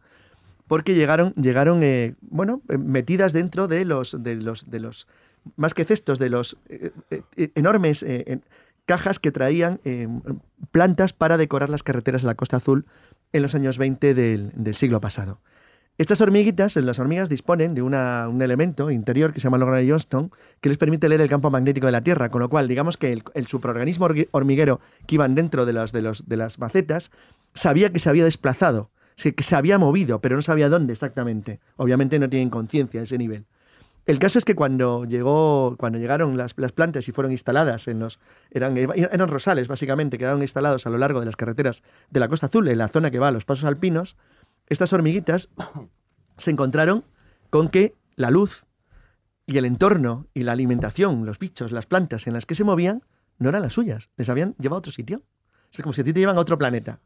porque 0.68 0.94
llegaron, 0.94 1.34
llegaron 1.34 1.82
bueno, 2.22 2.62
metidas 2.68 3.34
dentro 3.34 3.68
de 3.68 3.84
los, 3.84 4.22
de 4.22 4.36
los, 4.36 4.70
de 4.70 4.80
los, 4.80 5.08
más 5.56 5.74
que 5.74 5.86
cestos, 5.86 6.20
de 6.20 6.30
los 6.30 6.58
enormes 7.56 8.06
cajas 8.86 9.18
que 9.20 9.32
traían 9.32 9.80
plantas 10.72 11.14
para 11.14 11.38
decorar 11.38 11.70
las 11.70 11.84
carreteras 11.84 12.24
de 12.24 12.28
la 12.28 12.36
Costa 12.36 12.58
Azul 12.58 12.86
en 13.32 13.44
los 13.44 13.56
años 13.56 13.78
20 13.78 14.14
del 14.14 14.76
siglo 14.76 15.00
pasado. 15.00 15.40
Estas 15.98 16.22
hormiguitas, 16.22 16.76
las 16.76 17.00
hormigas 17.00 17.28
disponen 17.28 17.74
de 17.74 17.82
un 17.82 17.96
elemento 18.42 18.92
interior 18.92 19.34
que 19.34 19.40
se 19.40 19.46
llama 19.46 19.58
lograna 19.58 19.82
de 19.82 19.90
Johnston 19.90 20.32
que 20.62 20.70
les 20.70 20.78
permite 20.78 21.10
leer 21.10 21.22
el 21.22 21.30
campo 21.30 21.50
magnético 21.50 21.88
de 21.88 21.92
la 21.92 22.02
Tierra, 22.02 22.30
con 22.30 22.40
lo 22.40 22.50
cual, 22.50 22.68
digamos 22.68 22.98
que 22.98 23.20
el, 23.34 23.48
superorganismo 23.48 24.08
hormiguero 24.30 24.80
que 25.08 25.16
iban 25.16 25.34
dentro 25.34 25.66
de, 25.66 25.74
las 25.74 26.60
macetas 26.60 27.12
sabía 27.56 27.92
que 27.92 27.98
se 27.98 28.10
había 28.10 28.26
desplazado, 28.26 28.92
que 29.16 29.42
se 29.42 29.56
había 29.56 29.80
movido, 29.80 30.22
pero 30.22 30.36
no 30.36 30.44
sabía 30.44 30.70
dónde 30.70 30.94
exactamente. 30.94 31.60
Obviamente 31.78 32.20
no 32.20 32.30
tienen 32.30 32.52
conciencia 32.52 33.02
a 33.02 33.04
ese 33.04 33.18
nivel. 33.18 33.46
El 34.06 34.20
caso 34.20 34.38
es 34.38 34.46
que 34.46 34.56
cuando 34.56 35.04
llegó, 35.04 35.76
cuando 35.78 35.98
llegaron 35.98 36.38
las, 36.38 36.54
plantas 36.54 37.10
y 37.10 37.12
fueron 37.12 37.32
instaladas 37.32 37.88
en 37.88 38.00
los, 38.00 38.20
eran, 38.52 38.78
eran 38.78 39.28
rosales 39.28 39.68
básicamente, 39.68 40.20
quedaron 40.20 40.44
instalados 40.44 40.86
a 40.86 40.92
lo 40.92 41.00
largo 41.00 41.20
de 41.20 41.26
las 41.26 41.36
carreteras 41.36 41.82
de 42.12 42.20
la 42.20 42.30
Costa 42.30 42.46
Azul, 42.46 42.68
en 42.68 42.78
la 42.78 42.88
zona 42.88 43.10
que 43.10 43.20
va 43.20 43.30
a 43.30 43.32
los 43.32 43.44
pasos 43.44 43.66
alpinos, 43.66 44.16
estas 44.68 44.94
hormiguitas 44.94 45.50
se 46.38 46.52
encontraron 46.52 47.04
con 47.50 47.70
que 47.70 47.96
la 48.16 48.32
luz 48.32 48.66
y 49.46 49.58
el 49.58 49.66
entorno 49.66 50.28
y 50.34 50.44
la 50.44 50.52
alimentación, 50.52 51.26
los 51.26 51.40
bichos, 51.40 51.72
las 51.72 51.86
plantas 51.86 52.28
en 52.28 52.34
las 52.34 52.46
que 52.46 52.56
se 52.56 52.64
movían, 52.64 53.04
no 53.40 53.50
eran 53.50 53.62
las 53.62 53.74
suyas, 53.74 54.10
les 54.18 54.30
habían 54.30 54.56
llevado 54.60 54.78
a 54.78 54.80
otro 54.80 54.92
sitio. 54.92 55.22
Es 55.72 55.82
como 55.82 55.94
si 55.94 56.02
a 56.02 56.04
ti 56.04 56.14
te 56.14 56.20
llevan 56.20 56.38
a 56.38 56.42
otro 56.42 56.58
planeta. 56.58 57.00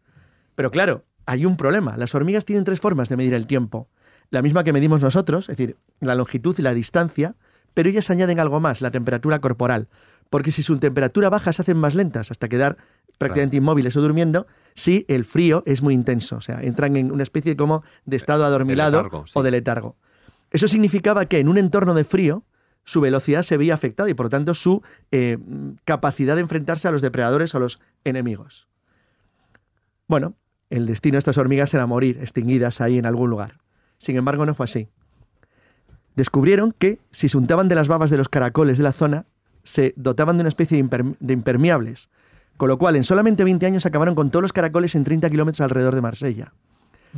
Pero 0.56 0.71
claro, 0.71 1.06
hay 1.26 1.45
un 1.45 1.58
problema. 1.58 1.97
Las 1.97 2.15
hormigas 2.15 2.45
tienen 2.45 2.63
tres 2.63 2.80
formas 2.80 3.10
de 3.10 3.17
medir 3.17 3.34
el 3.34 3.47
tiempo. 3.47 3.89
la 4.30 4.41
misma 4.41 4.63
que 4.63 4.71
medimos 4.71 5.02
nosotros, 5.02 5.50
es 5.50 5.58
decir, 5.58 5.78
la 6.00 6.15
longitud 6.15 6.56
y 6.58 6.62
la 6.62 6.74
distancia, 6.74 7.36
pero 7.74 7.89
ellas 7.89 8.10
añaden 8.10 8.39
algo 8.39 8.62
más, 8.62 8.82
la 8.82 8.89
temperatura 8.89 9.39
corporal. 9.39 9.89
Porque 10.32 10.54
si 10.54 10.63
su 10.63 10.80
temperatura 10.80 11.30
baja 11.30 11.52
se 11.52 11.62
hacen 11.62 11.78
más 11.78 11.94
lentas 11.94 12.32
hasta 12.32 12.48
quedar 12.48 12.78
prácticamente 13.17 13.58
inmóviles 13.58 13.98
o 13.98 14.02
durmiendo, 14.02 14.48
si 14.76 15.06
el 15.10 15.26
frío 15.26 15.62
es 15.65 15.82
muy 15.82 15.94
intenso, 15.94 16.38
o 16.38 16.41
sea, 16.41 16.62
entran 16.62 16.96
en 16.96 17.12
una 17.12 17.22
especie 17.22 17.58
como 17.58 17.84
de 18.06 18.15
estado 18.15 18.46
adormilado 18.46 19.04
letargo, 19.04 19.28
sí. 19.28 19.34
o 19.36 19.44
de 19.44 19.52
letargo. 19.52 19.98
Eso 20.50 20.70
significaba 20.70 21.26
que 21.26 21.39
en 21.39 21.50
un 21.50 21.58
entorno 21.58 21.94
de 21.94 22.06
frío 22.06 22.46
su 22.86 23.02
velocidad 23.02 23.44
se 23.44 23.58
veía 23.58 23.74
afectada 23.74 24.10
y 24.10 24.13
por 24.13 24.28
lo 24.28 24.30
tanto 24.30 24.54
su 24.54 24.82
eh, 25.12 25.38
capacidad 25.84 26.36
de 26.36 26.41
enfrentarse 26.44 26.88
a 26.88 26.91
los 26.91 27.02
depredadores 27.02 27.54
o 27.54 27.58
a 27.58 27.60
los 27.60 27.82
enemigos. 28.06 28.70
Bueno, 30.08 30.36
el 30.70 30.86
destino 30.86 31.15
de 31.15 31.20
estas 31.20 31.38
hormigas 31.38 31.74
era 31.74 31.86
morir 31.88 32.20
extinguidas 32.22 32.80
ahí 32.80 32.98
en 32.98 33.06
algún 33.06 33.30
lugar. 33.30 33.60
Sin 33.98 34.15
embargo, 34.15 34.46
no 34.46 34.56
fue 34.56 34.63
así. 34.63 34.88
Descubrieron 36.15 36.72
que 36.72 37.00
si 37.12 37.28
se 37.28 37.38
untaban 37.38 37.67
de 37.67 37.76
las 37.76 37.89
babas 37.89 38.10
de 38.10 38.17
los 38.17 38.30
caracoles 38.30 38.78
de 38.78 38.86
la 38.86 38.94
zona, 38.94 39.26
se 39.63 39.93
dotaban 39.95 40.38
de 40.38 40.41
una 40.41 40.50
especie 40.50 40.78
de, 40.78 40.89
imper- 40.89 41.15
de 41.19 41.34
impermeables, 41.34 42.10
con 42.58 42.69
lo 42.69 42.78
cual 42.78 42.95
en 42.95 43.04
solamente 43.04 43.43
20 43.43 43.65
años 43.65 43.86
acabaron 43.86 44.15
con 44.15 44.30
todos 44.32 44.43
los 44.43 44.54
caracoles 44.54 44.95
en 44.95 45.04
30 45.04 45.30
kilómetros 45.30 45.62
alrededor 45.62 45.95
de 45.95 46.02
Marsella, 46.02 46.54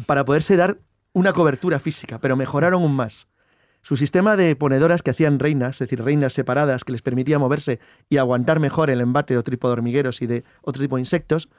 para 0.06 0.26
poderse 0.26 0.56
dar 0.58 0.78
una 1.14 1.34
cobertura 1.34 1.80
física, 1.80 2.20
pero 2.20 2.36
mejoraron 2.36 2.82
aún 2.82 2.96
más. 2.96 3.28
Su 3.82 3.98
sistema 3.98 4.38
de 4.38 4.56
ponedoras 4.56 5.04
que 5.04 5.12
hacían 5.12 5.40
reinas, 5.40 5.76
es 5.76 5.80
decir, 5.90 6.02
reinas 6.02 6.32
separadas 6.34 6.86
que 6.86 6.94
les 6.94 7.02
permitía 7.02 7.38
moverse 7.38 7.80
y 8.10 8.18
aguantar 8.18 8.60
mejor 8.60 8.90
el 8.90 9.02
embate 9.02 9.34
de 9.34 9.40
otro 9.40 9.52
tipo 9.52 9.68
de 9.68 9.74
hormigueros 9.74 10.22
y 10.22 10.28
de 10.28 10.44
otro 10.62 10.82
tipo 10.82 10.96
de 10.96 11.02
insectos, 11.02 11.50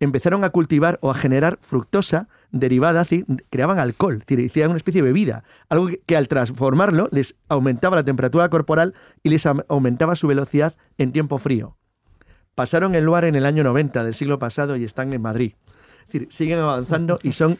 empezaron 0.00 0.44
a 0.44 0.50
cultivar 0.50 0.98
o 1.02 1.10
a 1.10 1.14
generar 1.14 1.58
fructosa 1.60 2.28
derivada, 2.50 3.02
es 3.02 3.10
decir, 3.10 3.26
creaban 3.50 3.78
alcohol, 3.78 4.14
es 4.20 4.26
decir, 4.26 4.50
hacían 4.50 4.70
una 4.70 4.76
especie 4.78 5.02
de 5.02 5.08
bebida, 5.08 5.44
algo 5.68 5.88
que, 5.88 6.00
que 6.06 6.16
al 6.16 6.28
transformarlo 6.28 7.08
les 7.12 7.36
aumentaba 7.48 7.96
la 7.96 8.04
temperatura 8.04 8.48
corporal 8.48 8.94
y 9.22 9.30
les 9.30 9.44
aumentaba 9.46 10.16
su 10.16 10.26
velocidad 10.28 10.74
en 10.98 11.12
tiempo 11.12 11.38
frío. 11.38 11.76
Pasaron 12.54 12.94
el 12.94 13.04
lugar 13.04 13.24
en 13.24 13.34
el 13.34 13.46
año 13.46 13.62
90 13.64 14.02
del 14.04 14.14
siglo 14.14 14.38
pasado 14.38 14.76
y 14.76 14.84
están 14.84 15.12
en 15.12 15.22
Madrid. 15.22 15.54
Es 16.00 16.06
decir, 16.12 16.28
siguen 16.30 16.58
avanzando 16.58 17.18
y 17.22 17.32
son 17.32 17.58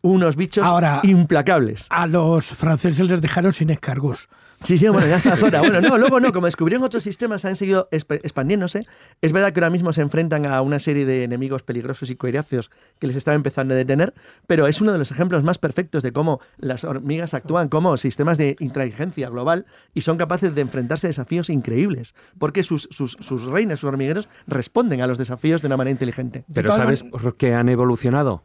unos 0.00 0.34
bichos 0.36 0.64
Ahora- 0.66 1.00
implacables. 1.02 1.86
A 1.90 2.06
los 2.06 2.46
franceses 2.46 3.06
les 3.08 3.20
dejaron 3.20 3.52
sin 3.52 3.70
escargos. 3.70 4.28
Sí, 4.62 4.76
sí, 4.76 4.86
bueno, 4.88 5.06
ya 5.06 5.16
está 5.16 5.36
zona. 5.36 5.60
Bueno, 5.60 5.80
no, 5.80 5.96
luego 5.96 6.20
no, 6.20 6.32
como 6.32 6.46
descubrieron 6.46 6.84
otros 6.84 7.02
sistemas, 7.02 7.44
han 7.46 7.56
seguido 7.56 7.88
exp- 7.90 8.20
expandiéndose. 8.22 8.82
Es 9.22 9.32
verdad 9.32 9.52
que 9.52 9.60
ahora 9.60 9.70
mismo 9.70 9.92
se 9.94 10.02
enfrentan 10.02 10.44
a 10.44 10.60
una 10.60 10.78
serie 10.78 11.06
de 11.06 11.24
enemigos 11.24 11.62
peligrosos 11.62 12.10
y 12.10 12.16
coeriáceos 12.16 12.70
que 12.98 13.06
les 13.06 13.16
están 13.16 13.36
empezando 13.36 13.72
a 13.72 13.76
detener, 13.76 14.12
pero 14.46 14.66
es 14.66 14.80
uno 14.82 14.92
de 14.92 14.98
los 14.98 15.10
ejemplos 15.10 15.44
más 15.44 15.56
perfectos 15.58 16.02
de 16.02 16.12
cómo 16.12 16.40
las 16.58 16.84
hormigas 16.84 17.32
actúan 17.32 17.68
como 17.70 17.96
sistemas 17.96 18.36
de 18.36 18.56
inteligencia 18.60 19.30
global 19.30 19.64
y 19.94 20.02
son 20.02 20.18
capaces 20.18 20.54
de 20.54 20.60
enfrentarse 20.60 21.06
a 21.06 21.08
desafíos 21.10 21.48
increíbles, 21.48 22.14
porque 22.38 22.62
sus, 22.62 22.86
sus, 22.90 23.12
sus 23.20 23.44
reinas, 23.44 23.80
sus 23.80 23.88
hormigueros, 23.88 24.28
responden 24.46 25.00
a 25.00 25.06
los 25.06 25.16
desafíos 25.16 25.62
de 25.62 25.68
una 25.68 25.78
manera 25.78 25.92
inteligente. 25.92 26.44
Pero 26.52 26.70
¿sabes 26.72 27.02
por 27.02 27.36
qué 27.36 27.54
han 27.54 27.70
evolucionado? 27.70 28.44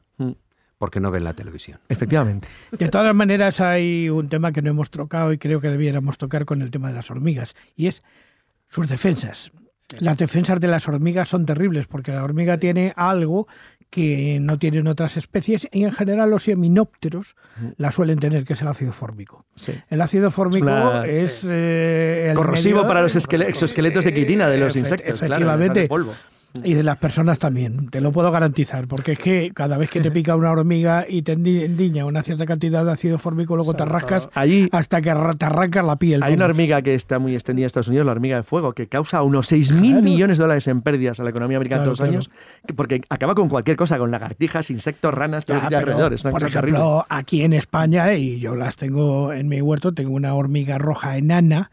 Porque 0.78 1.00
no 1.00 1.10
ven 1.12 1.24
la 1.24 1.34
televisión. 1.34 1.80
Efectivamente. 1.90 2.48
De 2.72 2.90
todas 2.90 3.16
maneras, 3.16 3.62
hay 3.62 4.10
un 4.10 4.28
tema 4.30 4.52
que 4.52 4.62
no 4.62 4.70
hemos 4.72 4.90
tocado 4.90 5.32
y 5.32 5.38
creo 5.38 5.62
que 5.62 5.70
debiéramos 5.70 6.18
tocar 6.18 6.46
con 6.46 6.62
el 6.62 6.70
tema 6.72 6.90
de 6.90 6.96
las 6.96 7.10
hormigas, 7.10 7.56
y 7.76 7.88
es 7.88 8.04
sus 8.68 8.88
defensas. 8.90 9.52
Las 10.00 10.18
defensas 10.18 10.60
de 10.60 10.68
las 10.68 10.88
hormigas 10.88 11.28
son 11.30 11.46
terribles 11.46 11.86
porque 11.88 12.12
la 12.12 12.24
hormiga 12.24 12.58
tiene 12.58 12.92
algo 12.96 13.48
que 13.92 14.40
no 14.42 14.58
tienen 14.58 14.88
otras 14.88 15.16
especies 15.16 15.68
y 15.72 15.84
en 15.84 15.92
general 15.92 16.32
los 16.32 16.44
seminópteros 16.44 17.36
la 17.78 17.92
suelen 17.92 18.18
tener, 18.20 18.44
que 18.46 18.54
es 18.54 18.62
el 18.64 18.68
ácido 18.68 18.92
fórmico. 18.92 19.46
Sí. 19.56 19.74
El 19.90 20.02
ácido 20.02 20.32
fórmico 20.32 20.66
una- 20.66 21.06
es 21.06 21.46
eh, 21.48 22.30
el 22.32 22.36
Corrosivo 22.36 22.78
medio- 22.80 22.88
para 22.88 23.02
los 23.04 23.16
esquele- 23.16 23.48
exoesqueletos 23.48 24.04
de 24.04 24.14
quitina 24.14 24.50
de 24.50 24.58
los 24.58 24.76
insectos. 24.76 25.20
claro, 25.20 25.26
Efectivamente. 25.36 25.74
sale 25.82 25.88
polvo. 25.88 26.16
Y 26.64 26.74
de 26.74 26.84
las 26.84 26.98
personas 26.98 27.38
también, 27.40 27.90
te 27.90 28.02
lo 28.02 28.12
puedo 28.12 28.32
garantizar, 28.32 28.88
porque 28.88 29.14
es 29.14 29.20
que 29.20 29.52
cada 29.54 29.78
vez 29.78 29.90
que 29.90 30.00
te 30.02 30.10
pica 30.12 30.36
una 30.36 30.52
hormiga 30.52 31.06
y 31.08 31.22
te 31.22 31.38
endi- 31.38 31.64
endiña 31.64 32.06
una 32.06 32.24
cierta 32.24 32.46
cantidad 32.46 32.86
de 32.86 32.92
ácido 32.92 33.18
fórmico, 33.18 33.56
luego 33.56 33.74
te 33.74 33.84
rascas 33.86 34.30
Allí 34.34 34.70
hasta 34.72 35.02
que 35.02 35.14
te 35.38 35.46
arrancas 35.46 35.86
la 35.86 35.96
piel. 35.98 36.24
Hay 36.24 36.34
una 36.34 36.46
hormiga 36.46 36.82
que 36.82 36.94
está 36.96 37.20
muy 37.20 37.34
extendida 37.34 37.66
en 37.66 37.68
Estados 37.68 37.88
Unidos, 37.88 38.06
la 38.06 38.14
hormiga 38.14 38.38
de 38.38 38.44
fuego, 38.44 38.74
que 38.74 38.88
causa 38.88 39.22
unos 39.24 39.52
6.000 39.52 39.90
Claro. 39.90 40.02
millones 40.02 40.38
de 40.38 40.42
dólares 40.44 40.68
en 40.68 40.82
pérdidas 40.82 41.20
a 41.20 41.24
la 41.24 41.30
economía 41.32 41.58
americana 41.58 41.84
Claro, 41.84 41.94
todos 41.96 42.00
los 42.00 42.10
años, 42.10 42.30
que- 42.66 42.74
porque 42.74 43.02
acaba 43.10 43.36
con 43.36 43.50
cualquier 43.50 43.78
cosa, 43.78 43.98
con 43.98 44.12
lagartijas, 44.12 44.70
insectos, 44.72 45.14
ranas, 45.14 45.46
todo 45.46 45.58
Ya, 45.70 45.78
alrededor. 45.80 46.14
Es 46.14 46.24
una 46.24 46.32
por 46.32 46.42
cosa 46.42 46.60
ejemplo, 46.60 46.80
terrible. 46.80 47.04
aquí 47.10 47.42
en 47.44 47.54
España, 47.54 48.14
y 48.14 48.40
yo 48.40 48.56
las 48.56 48.76
tengo 48.76 49.34
en 49.34 49.48
mi 49.48 49.62
huerto, 49.62 49.94
tengo 49.94 50.14
una 50.16 50.34
hormiga 50.34 50.78
roja 50.78 51.18
enana, 51.18 51.70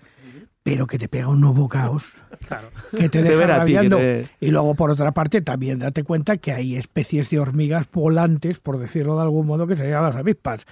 pero 0.64 0.86
que 0.86 0.96
te 0.98 1.08
pega 1.08 1.26
unos 1.28 1.54
bocaos, 1.56 2.12
Claro. 2.46 2.68
que 2.96 3.08
te 3.08 3.20
De 3.22 3.30
deja 3.36 3.58
rabiando. 3.58 3.96
te- 3.96 4.28
Y 4.40 4.50
luego, 4.52 4.74
por 4.76 4.90
otra 4.90 5.10
parte, 5.12 5.40
también 5.42 5.80
date 5.80 6.04
cuenta 6.04 6.36
que 6.36 6.52
hay 6.52 6.76
especies 6.76 7.30
de 7.30 7.40
hormigas 7.40 7.86
volantes, 7.92 8.58
por 8.60 8.78
decirlo 8.78 9.16
de 9.16 9.22
algún 9.22 9.46
modo, 9.46 9.66
que 9.66 9.74
serían 9.74 10.02
las 10.04 10.14
avispas. 10.14 10.64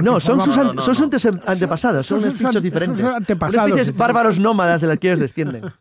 No, 0.00 0.18
son 0.20 0.40
sus, 0.40 0.56
an- 0.56 0.68
no, 0.68 0.72
no, 0.74 0.80
son 0.80 0.94
sus 0.94 1.26
antepasados, 1.46 2.06
son 2.06 2.20
son 2.22 2.30
sus 2.30 2.38
bichos 2.40 2.62
diferentes. 2.62 2.98
son 3.00 3.10
sus 3.26 3.54
especies 3.54 3.96
bárbaros 3.96 4.40
nómadas 4.40 4.80
de 4.80 4.86
las 4.86 4.98
que 4.98 5.08
ellos 5.08 5.20
descienden. 5.20 5.64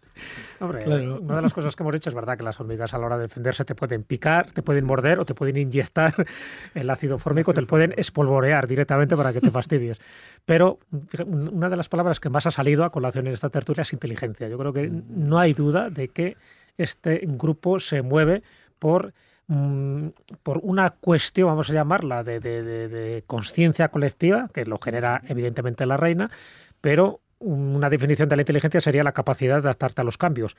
Hombre, 0.64 0.84
Claro. 0.84 1.20
una 1.22 1.36
de 1.36 1.42
las 1.42 1.54
cosas 1.54 1.76
que 1.76 1.84
hemos 1.84 1.94
dicho 1.94 2.10
es 2.10 2.16
verdad 2.16 2.38
que 2.38 2.44
las 2.44 2.60
hormigas 2.60 2.94
a 2.94 2.98
la 2.98 3.06
hora 3.06 3.18
de 3.18 3.24
defenderse 3.24 3.66
te 3.66 3.76
pueden 3.76 4.04
picar, 4.04 4.52
te 4.52 4.62
pueden 4.64 4.86
morder 4.86 5.20
o 5.20 5.26
te 5.26 5.34
pueden 5.36 5.58
inyectar 5.58 6.14
el 6.74 6.90
ácido 6.90 7.20
fórmico, 7.20 7.54
te 7.54 7.62
lo 7.62 7.68
pueden 7.68 7.94
espolvorear 7.98 8.68
directamente 8.68 9.16
para 9.18 9.34
que 9.34 9.42
te 9.42 9.52
fastidies. 9.52 10.00
Pero 10.46 10.80
fíjate, 11.10 11.30
una 11.30 11.70
de 11.70 11.76
las 11.76 11.90
palabras 11.90 12.20
que 12.20 12.30
más 12.30 12.46
ha 12.46 12.52
salido 12.52 12.84
a 12.86 12.92
colación 12.92 13.28
en 13.28 13.34
esta 13.34 13.50
tertulia 13.50 13.82
es 13.82 13.94
inteligencia. 13.94 14.48
Yo 14.48 14.58
creo 14.58 14.74
que 14.74 14.90
no 14.90 15.40
hay 15.40 15.54
duda 15.54 15.90
de 15.90 16.08
que 16.08 16.38
este 16.78 17.22
grupo 17.26 17.80
se 17.80 18.02
mueve 18.02 18.42
por 18.80 19.14
mm, 19.48 20.08
por 20.44 20.60
una 20.64 20.92
cuestión, 20.92 21.48
vamos 21.50 21.70
a 21.70 21.74
llamarla, 21.74 22.24
de, 22.24 22.40
de- 22.40 22.64
de- 22.64 22.88
de 22.88 23.24
conciencia 23.28 23.90
colectiva, 23.90 24.50
que 24.54 24.66
lo 24.66 24.78
genera 24.78 25.22
evidentemente 25.28 25.86
la 25.86 25.98
reina, 25.98 26.32
pero 26.80 27.20
una 27.44 27.90
definición 27.90 28.30
de 28.30 28.38
la 28.38 28.42
inteligencia 28.42 28.80
sería 28.80 29.04
la 29.04 29.12
capacidad 29.12 29.56
de 29.56 29.68
adaptarte 29.68 30.02
a 30.02 30.04
los 30.04 30.18
cambios. 30.18 30.56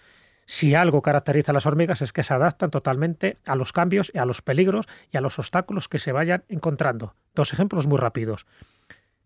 Si 0.47 0.75
algo 0.75 1.01
caracteriza 1.01 1.53
a 1.53 1.55
las 1.55 1.67
hormigas 1.67 2.03
es 2.03 2.13
que 2.13 2.23
se 2.23 2.35
adaptan 2.35 2.71
totalmente 2.71 3.39
a 3.47 3.57
los 3.57 3.73
cambios 3.73 4.11
y 4.15 4.19
a 4.19 4.27
los 4.27 4.43
peligros 4.43 4.87
y 5.11 5.17
a 5.17 5.23
los 5.23 5.39
obstáculos 5.39 5.89
que 5.89 5.99
se 5.99 6.13
vayan 6.13 6.45
encontrando. 6.49 7.15
Dos 7.35 7.53
ejemplos 7.53 7.87
muy 7.87 7.99
rápidos. 7.99 8.47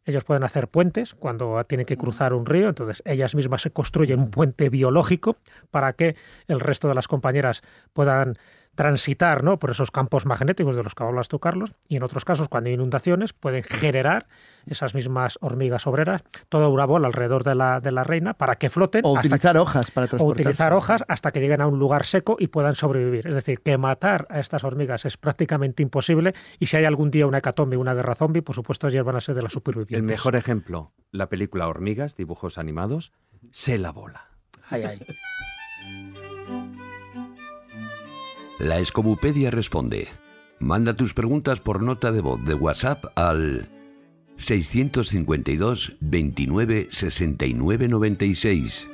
Ellos 0.05 0.25
pueden 0.25 0.44
hacer 0.44 0.68
puentes 0.68 1.14
cuando 1.14 1.62
tienen 1.64 1.85
que 1.85 1.99
cruzar 1.99 2.33
un 2.33 2.47
río, 2.47 2.68
entonces 2.68 3.03
ellas 3.05 3.35
mismas 3.35 3.61
se 3.61 3.73
construyen 3.73 4.21
un 4.21 4.31
puente 4.31 4.71
biológico 4.71 5.37
para 5.71 5.92
que 5.92 6.16
el 6.47 6.61
resto 6.61 6.88
de 6.88 6.94
las 6.94 7.09
compañeras 7.09 7.62
puedan 7.92 8.38
transitar 8.79 9.43
¿no? 9.43 9.59
por 9.59 9.71
esos 9.71 9.91
campos 9.91 10.25
magnéticos 10.25 10.77
de 10.77 10.85
los 10.85 10.95
que 10.95 11.03
hablas 11.03 11.27
tú, 11.27 11.41
Carlos, 11.41 11.73
y 11.88 11.97
en 11.97 12.05
otros 12.05 12.25
casos, 12.25 12.49
cuando 12.49 12.69
hay 12.69 12.75
inundaciones, 12.75 13.33
pueden 13.33 13.64
generar 13.64 14.29
esas 14.69 14.95
mismas 14.95 15.37
hormigas 15.41 15.88
obreras, 15.88 16.23
toda 16.49 16.69
una 16.69 16.85
bola 16.85 17.09
alrededor 17.09 17.43
de 17.43 17.57
la, 17.57 17.81
de 17.81 17.91
la 17.91 18.05
reina 18.05 18.35
para 18.35 18.55
que 18.55 18.71
floten 18.71 19.05
O 19.05 19.19
utilizar 19.19 19.57
hojas 19.59 19.91
para 19.91 20.07
o 20.17 20.25
utilizar 20.25 20.73
hojas 20.75 21.05
hasta 21.09 21.33
que 21.33 21.41
lleguen 21.41 21.61
a 21.61 21.67
un 21.67 21.81
lugar 21.81 22.07
seco 22.07 22.37
y 22.38 22.47
puedan 22.47 22.77
sobrevivir. 22.77 23.27
Es 23.27 23.35
decir, 23.35 23.62
que 23.62 23.77
matar 23.79 24.29
a 24.31 24.38
estas 24.38 24.62
hormigas 24.62 25.05
es 25.07 25.17
prácticamente 25.17 25.83
imposible 25.83 26.35
y 26.61 26.67
si 26.67 26.77
hay 26.77 26.85
algún 26.85 27.11
día 27.11 27.27
una 27.27 27.38
hecatombe, 27.38 27.77
una 27.77 27.95
guerra 27.95 28.14
zombie, 28.14 28.43
por 28.43 28.55
supuesto 28.55 28.87
ellas 28.87 29.05
van 29.05 29.17
a 29.17 29.21
ser 29.21 29.35
de 29.35 29.43
las 29.43 29.51
supervivientes. 29.51 29.99
El 29.99 30.05
mejor 30.05 30.37
ejemplo, 30.37 30.93
la 31.11 31.29
película 31.29 31.67
Hormigas, 31.67 32.17
dibujos 32.17 32.59
animados, 32.59 33.12
se 33.51 33.77
la 33.77 33.91
bola. 33.91 34.27
Ay, 34.71 34.85
ay. 34.85 35.01
La 38.59 38.79
Escobupedia 38.79 39.53
responde. 39.53 40.09
Manda 40.59 40.94
tus 40.94 41.14
preguntas 41.14 41.61
por 41.61 41.81
nota 41.81 42.11
de 42.11 42.21
voz 42.21 42.44
de 42.44 42.55
WhatsApp 42.55 43.05
al 43.14 43.68
652 44.37 45.97
29 46.01 46.88
69 46.90 47.88
96. 47.88 48.88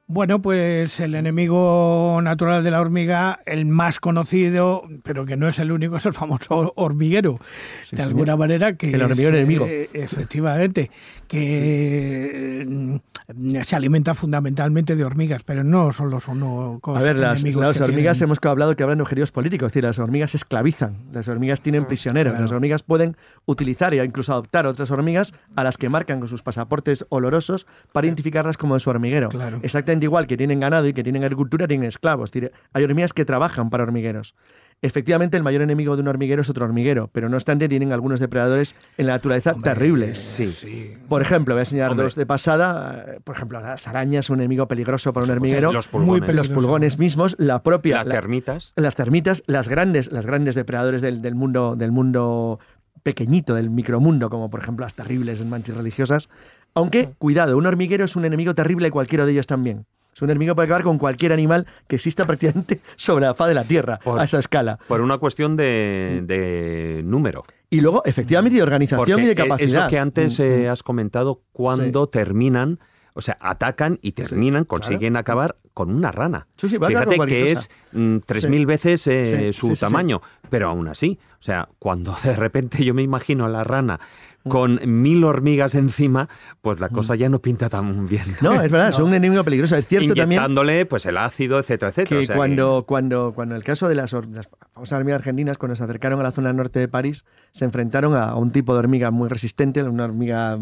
Bueno, 0.07 0.43
pues 0.43 1.01
el 1.01 1.15
enemigo 1.15 2.21
natural 2.23 2.63
de 2.63 2.71
la 2.71 2.81
hormiga, 2.83 3.41
el 3.47 3.65
más 3.65 4.01
conocido, 4.01 4.83
pero 5.03 5.25
que 5.25 5.39
no 5.39 5.49
es 5.49 5.59
el 5.59 5.73
único, 5.73 5.97
es 5.97 6.05
el 6.05 6.13
famoso 6.13 6.75
hormiguero. 6.77 7.39
Sí, 7.83 7.97
de 7.97 8.03
señor. 8.03 8.09
alguna 8.09 8.37
manera 8.37 8.77
que 8.77 8.91
El 8.93 9.01
hormiguero 9.03 9.37
es, 9.37 9.43
enemigo. 9.43 9.67
eh, 9.67 9.89
efectivamente, 9.95 10.91
que 11.27 12.61
eh, 12.63 13.65
se 13.65 13.77
alimenta 13.77 14.13
fundamentalmente 14.13 14.95
de 14.95 15.05
hormigas, 15.07 15.43
pero 15.43 15.65
no 15.65 15.91
solo 15.91 16.21
son 16.21 16.41
no, 16.41 16.81
A 16.85 17.01
ver, 17.01 17.17
las, 17.17 17.43
las 17.43 17.81
hormigas 17.81 18.21
hemos 18.21 18.39
hablado 18.43 18.77
que 18.77 18.83
hablan 18.83 18.99
de 18.99 19.03
objetivos 19.03 19.33
políticos, 19.33 19.69
es 19.69 19.73
decir, 19.73 19.85
las 19.85 19.99
hormigas 19.99 20.35
esclavizan, 20.35 20.99
las 21.13 21.29
hormigas 21.29 21.63
tienen 21.63 21.85
ah, 21.85 21.89
prisioneros, 21.89 22.39
las 22.39 22.53
hormigas 22.53 22.83
pueden 22.83 23.17
utilizar 23.47 23.95
e 23.95 24.05
incluso 24.05 24.33
adoptar 24.35 24.67
otras 24.67 24.91
hormigas 24.91 25.33
a 25.57 25.65
las 25.65 25.79
que 25.79 25.89
marcan 25.89 26.19
con 26.19 26.29
sus 26.29 26.43
pasaportes 26.43 27.07
olorosos 27.09 27.67
para 27.93 28.07
identificarlas 28.07 28.59
como 28.59 28.75
de 28.75 28.81
su 28.81 28.91
hormiguero. 28.91 29.31
Exactamente 29.63 29.94
igual 30.03 30.27
que 30.27 30.37
tienen 30.37 30.61
ganado 30.61 30.89
y 30.89 30.93
que 30.93 31.03
tienen 31.03 31.23
agricultura, 31.23 31.69
tienen 31.69 31.87
esclavos. 31.87 32.31
hay 32.73 32.85
hormigas 32.85 33.13
que 33.13 33.25
trabajan 33.25 33.71
para 33.71 33.85
hormigueros. 33.85 34.35
Efectivamente, 34.83 35.37
el 35.37 35.43
mayor 35.43 35.63
enemigo 35.63 35.97
de 35.97 36.03
un 36.03 36.09
hormiguero 36.09 36.43
es 36.43 36.51
otro 36.51 36.67
hormiguero, 36.67 37.09
pero 37.13 37.29
no 37.29 37.37
obstante 37.37 37.69
tienen 37.69 37.93
algunos 37.93 38.21
depredadores 38.21 38.75
en 38.99 39.07
la 39.07 39.15
naturaleza 39.15 39.55
terribles. 39.55 40.19
Sí. 40.19 40.95
Por 41.09 41.23
ejemplo, 41.23 41.55
voy 41.55 41.61
a 41.61 41.63
enseñar 41.63 41.97
dos 41.97 42.15
de 42.17 42.27
pasada. 42.27 43.17
Por 43.25 43.35
ejemplo, 43.35 43.61
las 43.61 43.89
arañas, 43.89 44.29
un 44.29 44.41
enemigo 44.41 44.69
peligroso 44.69 45.13
para 45.13 45.25
un 45.25 45.31
hormiguero. 45.31 45.73
Los 45.73 45.89
pulgones. 45.89 46.35
los 46.35 46.51
pulgones 46.51 46.99
mismos, 46.99 47.35
la 47.39 47.63
propia... 47.63 47.97
Las 47.97 48.09
termitas. 48.09 48.73
las 48.77 48.95
termitas, 48.95 49.43
las 49.47 49.69
grandes, 49.69 50.13
las 50.13 50.27
grandes 50.27 50.55
depredadores 50.55 51.01
del, 51.01 51.35
mundo, 51.35 51.77
del 51.77 51.93
mundo 51.93 52.59
pequeñito, 53.03 53.55
del 53.55 53.71
micromundo, 53.71 54.29
como 54.29 54.51
por 54.51 54.61
ejemplo 54.61 54.85
las 54.85 54.95
terribles 54.95 55.45
manchas 55.45 55.77
religiosas. 55.77 56.29
Aunque, 56.75 57.11
cuidado, 57.19 57.57
un 57.57 57.67
hormiguero 57.67 58.05
es 58.05 58.17
un 58.17 58.25
enemigo 58.25 58.55
terrible 58.55 58.89
y 58.89 58.91
cualquiera 58.91 59.25
de 59.27 59.33
ellos 59.33 59.47
también. 59.47 59.87
Es 60.15 60.23
un 60.23 60.31
enemigo 60.31 60.55
para 60.55 60.67
acabar 60.67 60.83
con 60.85 60.99
cualquier 60.99 61.33
animal 61.33 61.67
que 61.89 61.97
exista 61.97 62.27
prácticamente 62.27 62.81
sobre 62.97 63.27
la 63.27 63.35
faz 63.35 63.49
de 63.49 63.55
la 63.55 63.65
Tierra 63.65 63.99
a 64.05 64.25
esa 64.25 64.39
escala. 64.39 64.79
Por 64.87 65.01
una 65.01 65.19
cuestión 65.19 65.57
de, 65.57 67.03
número. 67.05 67.45
Y 67.71 67.81
luego, 67.81 68.03
efectivamente, 68.05 68.57
de 68.57 68.63
organización 68.63 69.23
y 69.23 69.27
de 69.27 69.35
capacidad. 69.35 69.61
Es 69.61 69.73
lo 69.73 69.89
que 69.89 69.99
antes 69.99 70.39
mm, 70.39 70.43
eh, 70.43 70.65
mm. 70.67 70.71
has 70.71 70.83
comentado 70.83 71.43
cuando 71.53 72.09
terminan. 72.09 72.79
O 73.17 73.21
sea, 73.21 73.37
atacan 73.41 74.01
y 74.03 74.11
terminan, 74.11 74.65
consiguen 74.65 75.17
acabar 75.17 75.55
con 75.73 75.95
una 75.95 76.11
rana. 76.11 76.49
Fíjate 76.57 77.17
que 77.29 77.53
es 77.53 77.71
mm, 77.93 78.19
tres 78.27 78.49
mil 78.49 78.67
veces 78.67 79.07
eh, 79.07 79.53
su 79.53 79.75
tamaño, 79.75 80.21
pero 80.51 80.69
aún 80.69 80.89
así, 80.89 81.21
o 81.39 81.43
sea, 81.43 81.69
cuando 81.79 82.17
de 82.25 82.35
repente 82.35 82.85
yo 82.85 82.93
me 82.93 83.03
imagino 83.03 83.45
a 83.45 83.49
la 83.49 83.63
rana 83.63 84.01
con 84.49 84.79
mil 84.85 85.25
hormigas 85.25 85.75
encima, 85.75 86.29
pues 86.61 86.79
la 86.79 86.91
cosa 86.91 87.15
ya 87.15 87.29
no 87.29 87.41
pinta 87.41 87.71
tan 87.71 88.07
bien. 88.07 88.25
No, 88.43 88.61
es 88.61 88.71
verdad, 88.71 88.93
son 88.93 89.07
un 89.07 89.15
enemigo 89.15 89.43
peligroso. 89.43 89.77
Es 89.77 89.87
cierto 89.87 90.15
también. 90.15 90.43
pues 90.89 91.07
el 91.07 91.17
ácido, 91.17 91.59
etcétera, 91.59 91.91
etcétera. 91.91 92.21
Que 92.21 92.35
cuando, 92.35 92.85
cuando, 92.87 93.33
cuando 93.35 93.57
el 93.57 93.65
caso 93.65 93.89
de 93.89 93.95
las, 93.95 94.11
famosas 94.11 94.93
hormigas 94.93 95.21
argentinas, 95.21 95.59
cuando 95.59 95.77
se 95.77 95.85
acercaron 95.85 96.21
a 96.21 96.23
la 96.23 96.33
zona 96.33 96.53
norte 96.53 96.79
de 96.79 96.89
París, 96.89 97.25
se 97.53 97.65
enfrentaron 97.65 98.15
a, 98.15 98.35
un 98.37 98.53
tipo 98.53 98.75
de 98.75 98.81
hormiga 98.81 99.11
muy 99.11 99.29
resistente, 99.29 99.83
una 99.83 100.05
hormiga 100.05 100.59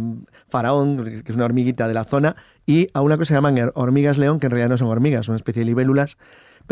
faraón, 0.48 1.04
que 1.04 1.30
es 1.32 1.36
una 1.36 1.44
hormiguita 1.44 1.88
de 1.88 1.94
la 1.94 2.04
zona, 2.04 2.36
y 2.66 2.88
a 2.94 3.00
una 3.00 3.16
cosa 3.16 3.22
que 3.22 3.28
se 3.28 3.34
llaman 3.34 3.72
hormigas 3.74 4.18
león, 4.18 4.38
que 4.38 4.46
en 4.46 4.52
realidad 4.52 4.68
no 4.68 4.78
son 4.78 4.88
hormigas, 4.88 5.26
son 5.26 5.32
una 5.32 5.38
especie 5.38 5.60
de 5.60 5.66
libélulas 5.66 6.18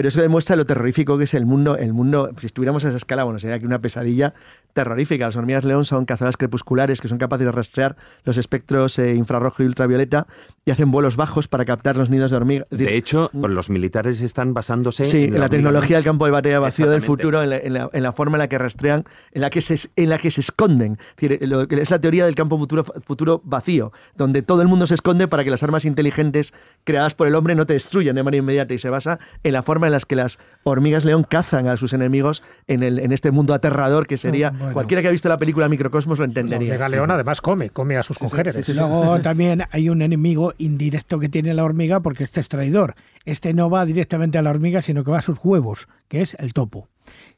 pero 0.00 0.08
eso 0.08 0.22
demuestra 0.22 0.56
lo 0.56 0.64
terrorífico 0.64 1.18
que 1.18 1.24
es 1.24 1.34
el 1.34 1.44
mundo. 1.44 1.76
El 1.76 1.92
mundo, 1.92 2.30
si 2.40 2.46
estuviéramos 2.46 2.82
a 2.86 2.88
esa 2.88 2.96
escala, 2.96 3.24
bueno, 3.24 3.38
sería 3.38 3.58
que 3.58 3.66
una 3.66 3.80
pesadilla 3.80 4.32
terrorífica. 4.72 5.26
Las 5.26 5.36
hormigas 5.36 5.66
león 5.66 5.84
son 5.84 6.06
cazadoras 6.06 6.38
crepusculares 6.38 7.02
que 7.02 7.08
son 7.08 7.18
capaces 7.18 7.44
de 7.44 7.52
rastrear 7.52 7.96
los 8.24 8.38
espectros 8.38 8.98
eh, 8.98 9.14
infrarrojo 9.14 9.62
y 9.62 9.66
ultravioleta 9.66 10.26
y 10.64 10.70
hacen 10.70 10.90
vuelos 10.90 11.16
bajos 11.16 11.48
para 11.48 11.66
captar 11.66 11.96
los 11.96 12.08
nidos 12.08 12.30
de 12.30 12.36
hormigas. 12.38 12.66
De 12.70 12.96
hecho, 12.96 13.30
pues 13.38 13.52
los 13.52 13.68
militares 13.68 14.22
están 14.22 14.54
basándose 14.54 15.02
en, 15.24 15.38
la, 15.38 15.50
tecnología 15.50 15.96
del 15.96 16.04
campo 16.04 16.24
de 16.24 16.30
batalla 16.30 16.60
vacío 16.60 16.88
del 16.88 17.02
futuro, 17.02 17.42
en 17.42 17.72
la, 18.02 18.12
forma 18.12 18.36
en 18.36 18.40
la 18.40 18.48
que 18.48 18.56
rastrean, 18.56 19.04
en 19.32 19.40
la 19.42 19.50
que 19.50 19.60
se, 19.60 19.90
en 19.96 20.08
la 20.08 20.18
que 20.18 20.30
se 20.30 20.40
esconden. 20.40 20.98
Es, 21.18 21.90
la 21.90 21.98
teoría 21.98 22.24
del 22.24 22.34
campo 22.34 22.58
futuro, 22.58 22.84
futuro 22.84 23.42
vacío, 23.44 23.92
donde 24.16 24.40
todo 24.40 24.62
el 24.62 24.68
mundo 24.68 24.86
se 24.86 24.94
esconde 24.94 25.28
para 25.28 25.44
que 25.44 25.50
las 25.50 25.62
armas 25.62 25.84
inteligentes 25.84 26.54
creadas 26.84 27.14
por 27.14 27.26
el 27.26 27.34
hombre 27.34 27.54
no 27.54 27.66
te 27.66 27.74
destruyan 27.74 28.16
de 28.16 28.22
manera 28.22 28.38
inmediata 28.38 28.74
y 28.74 28.78
se 28.78 28.88
basa 28.90 29.18
en 29.42 29.52
la 29.52 29.62
forma 29.62 29.86
en 29.88 29.89
la 29.90 30.00
que 30.00 30.16
las 30.16 30.38
hormigas 30.64 31.04
león 31.04 31.24
cazan 31.28 31.68
a 31.68 31.76
sus 31.76 31.92
enemigos 31.92 32.42
en, 32.66 32.82
el, 32.82 32.98
en 32.98 33.12
este 33.12 33.30
mundo 33.30 33.54
aterrador 33.54 34.06
que 34.06 34.16
sería 34.16 34.52
Cualquiera 34.72 35.02
que 35.02 35.08
ha 35.08 35.10
visto 35.10 35.28
la 35.28 35.38
película 35.38 35.68
Microcosmos 35.68 36.18
lo 36.18 36.24
entendería. 36.24 36.78
La 36.78 36.88
León 36.88 37.10
además 37.10 37.40
come, 37.40 37.70
come 37.70 37.96
a 37.96 38.02
sus 38.02 38.18
congéneres. 38.18 38.68
Luego 38.76 39.20
también 39.22 39.64
hay 39.70 39.88
un 39.88 40.02
enemigo 40.02 40.54
indirecto 40.58 41.18
que 41.18 41.28
tiene 41.28 41.54
la 41.54 41.64
hormiga 41.64 42.00
porque 42.00 42.24
este 42.24 42.40
es 42.40 42.48
traidor. 42.48 42.94
Este 43.24 43.52
no 43.54 43.70
va 43.70 43.84
directamente 43.84 44.38
a 44.38 44.42
la 44.42 44.50
hormiga, 44.50 44.82
sino 44.82 45.04
que 45.04 45.10
va 45.10 45.18
a 45.18 45.22
sus 45.22 45.38
huevos, 45.42 45.88
que 46.08 46.22
es 46.22 46.34
el 46.38 46.52
topo. 46.52 46.88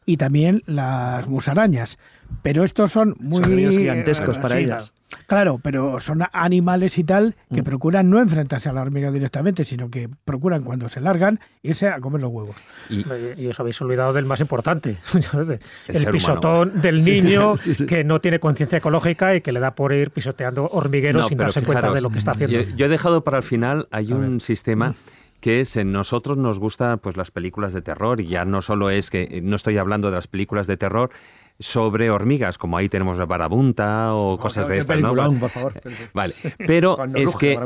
Y 0.05 0.17
también 0.17 0.63
las 0.67 1.27
musarañas. 1.29 1.99
Pero 2.43 2.65
estos 2.65 2.93
son 2.93 3.15
muy... 3.21 3.43
gigantescos 3.71 4.39
para 4.39 4.59
ellas. 4.59 4.93
Claro, 5.27 5.61
pero 5.63 6.01
son 6.01 6.23
animales 6.33 6.99
y 6.99 7.05
tal 7.05 7.37
que 7.53 7.63
mm. 7.63 7.65
procuran 7.65 8.11
no 8.11 8.21
enfrentarse 8.21 8.69
a 8.69 8.73
la 8.73 8.83
hormiga 8.83 9.11
directamente, 9.11 9.65
sino 9.65 9.91
que 9.91 10.09
procuran 10.25 10.63
cuando 10.63 10.89
se 10.89 11.01
largan 11.01 11.41
irse 11.63 11.89
a 11.89 12.01
comer 12.01 12.23
los 12.23 12.33
huevos. 12.33 12.57
Y, 12.89 13.47
os 13.47 13.61
habéis 13.61 13.81
olvidado 13.81 14.13
del 14.13 14.25
más 14.25 14.41
importante, 14.41 14.97
el, 15.89 16.07
pisotón 16.07 16.81
del 16.81 17.05
niño 17.05 17.55
que 17.89 18.05
no 18.05 18.21
tiene 18.21 18.41
conciencia 18.41 18.79
ecológica 18.79 19.35
y 19.35 19.41
que 19.41 19.53
le 19.53 19.61
da 19.61 19.75
por 19.75 19.93
ir 19.93 20.11
pisoteando 20.11 20.69
hormigueros 20.69 21.29
sin 21.29 21.39
darse 21.39 21.63
cuenta 21.63 21.93
de 21.93 22.01
lo 22.01 22.11
que 22.11 22.19
está 22.19 22.33
haciendo. 22.33 22.61
Yo, 22.77 22.87
he 22.87 22.89
dejado 22.89 23.23
para 23.23 23.39
el 23.39 23.43
final, 23.43 23.89
hay 23.91 24.13
un 24.13 24.41
sistema 24.41 24.91
mm. 24.91 24.95
Que 25.43 25.61
es 25.61 25.77
en 25.77 25.91
nosotros 25.91 26.39
nos 26.39 26.61
gustan 26.61 27.01
pues 27.01 27.17
las 27.17 27.33
películas 27.33 27.73
de 27.73 27.83
terror 27.83 28.21
y 28.21 28.29
ya 28.29 28.45
no 28.45 28.63
solo 28.63 28.91
es 28.91 29.11
que 29.11 29.41
no 29.43 29.57
estoy 29.57 29.77
hablando 29.77 30.09
de 30.09 30.15
las 30.15 30.29
películas 30.29 30.69
de 30.69 30.77
terror 30.77 31.11
sobre 31.59 32.11
hormigas, 32.11 32.59
como 32.59 32.77
ahí 32.77 32.89
tenemos 32.89 33.19
la 33.19 33.27
barabunta 33.27 34.15
o 34.15 34.39
cosas 34.39 34.69
de 34.69 34.79
estas, 34.79 35.01
¿no? 35.01 35.15
Por 35.15 35.51
favor. 35.51 35.81
Vale, 36.15 36.33
pero 36.65 36.97
es 37.15 37.35
que 37.35 37.59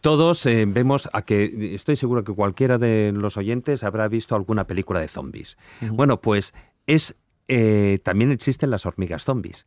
todos 0.00 0.44
eh, 0.46 0.64
vemos 0.66 1.10
a 1.12 1.20
que 1.20 1.74
estoy 1.74 1.96
seguro 1.96 2.24
que 2.24 2.32
cualquiera 2.32 2.78
de 2.78 3.12
los 3.14 3.36
oyentes 3.36 3.84
habrá 3.84 4.08
visto 4.08 4.34
alguna 4.34 4.66
película 4.66 5.00
de 5.00 5.08
zombies. 5.08 5.58
Bueno, 5.82 6.22
pues 6.22 6.54
es 6.86 7.14
eh, 7.50 7.98
también 8.02 8.30
existen 8.30 8.70
las 8.70 8.84
hormigas 8.84 9.24
zombies. 9.24 9.66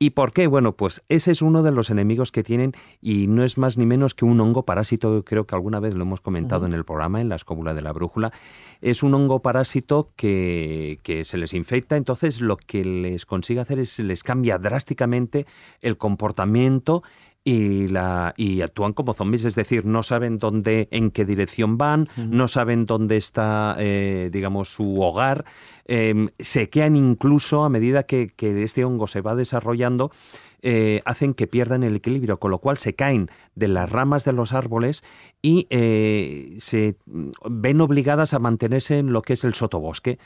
¿Y 0.00 0.10
por 0.10 0.32
qué? 0.32 0.48
Bueno, 0.48 0.76
pues 0.76 1.02
ese 1.08 1.30
es 1.30 1.42
uno 1.42 1.62
de 1.62 1.70
los 1.70 1.88
enemigos 1.88 2.32
que 2.32 2.42
tienen 2.42 2.72
y 3.00 3.28
no 3.28 3.44
es 3.44 3.56
más 3.56 3.78
ni 3.78 3.86
menos 3.86 4.14
que 4.14 4.24
un 4.24 4.40
hongo 4.40 4.64
parásito, 4.64 5.24
creo 5.24 5.46
que 5.46 5.54
alguna 5.54 5.78
vez 5.78 5.94
lo 5.94 6.02
hemos 6.02 6.20
comentado 6.20 6.66
en 6.66 6.72
el 6.72 6.84
programa, 6.84 7.20
en 7.20 7.28
la 7.28 7.36
escóbula 7.36 7.72
de 7.72 7.82
la 7.82 7.92
brújula. 7.92 8.32
Es 8.80 9.04
un 9.04 9.14
hongo 9.14 9.40
parásito 9.40 10.10
que, 10.16 10.98
que 11.04 11.24
se 11.24 11.38
les 11.38 11.54
infecta, 11.54 11.96
entonces 11.96 12.40
lo 12.40 12.56
que 12.56 12.84
les 12.84 13.24
consigue 13.26 13.60
hacer 13.60 13.78
es 13.78 14.00
les 14.00 14.24
cambia 14.24 14.58
drásticamente 14.58 15.46
el 15.80 15.96
comportamiento 15.96 17.04
y, 17.42 17.88
la, 17.88 18.34
y 18.36 18.60
actúan 18.60 18.92
como 18.92 19.14
zombies, 19.14 19.44
es 19.44 19.54
decir, 19.54 19.86
no 19.86 20.02
saben 20.02 20.38
dónde, 20.38 20.88
en 20.90 21.10
qué 21.10 21.24
dirección 21.24 21.78
van, 21.78 22.06
no 22.16 22.48
saben 22.48 22.86
dónde 22.86 23.16
está, 23.16 23.76
eh, 23.78 24.28
digamos, 24.32 24.68
su 24.70 25.00
hogar, 25.00 25.44
eh, 25.86 26.28
sequean 26.38 26.94
incluso 26.94 27.64
a 27.64 27.68
medida 27.68 28.04
que, 28.04 28.32
este 28.38 28.84
hongo 28.84 29.06
se 29.06 29.22
va 29.22 29.34
desarrollando. 29.34 30.12
Eh, 30.62 31.00
hacen 31.06 31.32
que 31.32 31.46
pierdan 31.46 31.82
el 31.82 31.96
equilibrio, 31.96 32.38
con 32.38 32.50
lo 32.50 32.58
cual 32.58 32.76
se 32.76 32.94
caen 32.94 33.30
de 33.54 33.66
las 33.66 33.90
ramas 33.90 34.26
de 34.26 34.34
los 34.34 34.52
árboles 34.52 35.02
y 35.40 35.66
eh, 35.70 36.56
se 36.58 36.96
ven 37.48 37.80
obligadas 37.80 38.34
a 38.34 38.38
mantenerse 38.38 38.98
en 38.98 39.12
lo 39.12 39.22
que 39.22 39.32
es 39.32 39.44
el 39.44 39.54
sotobosque. 39.54 40.18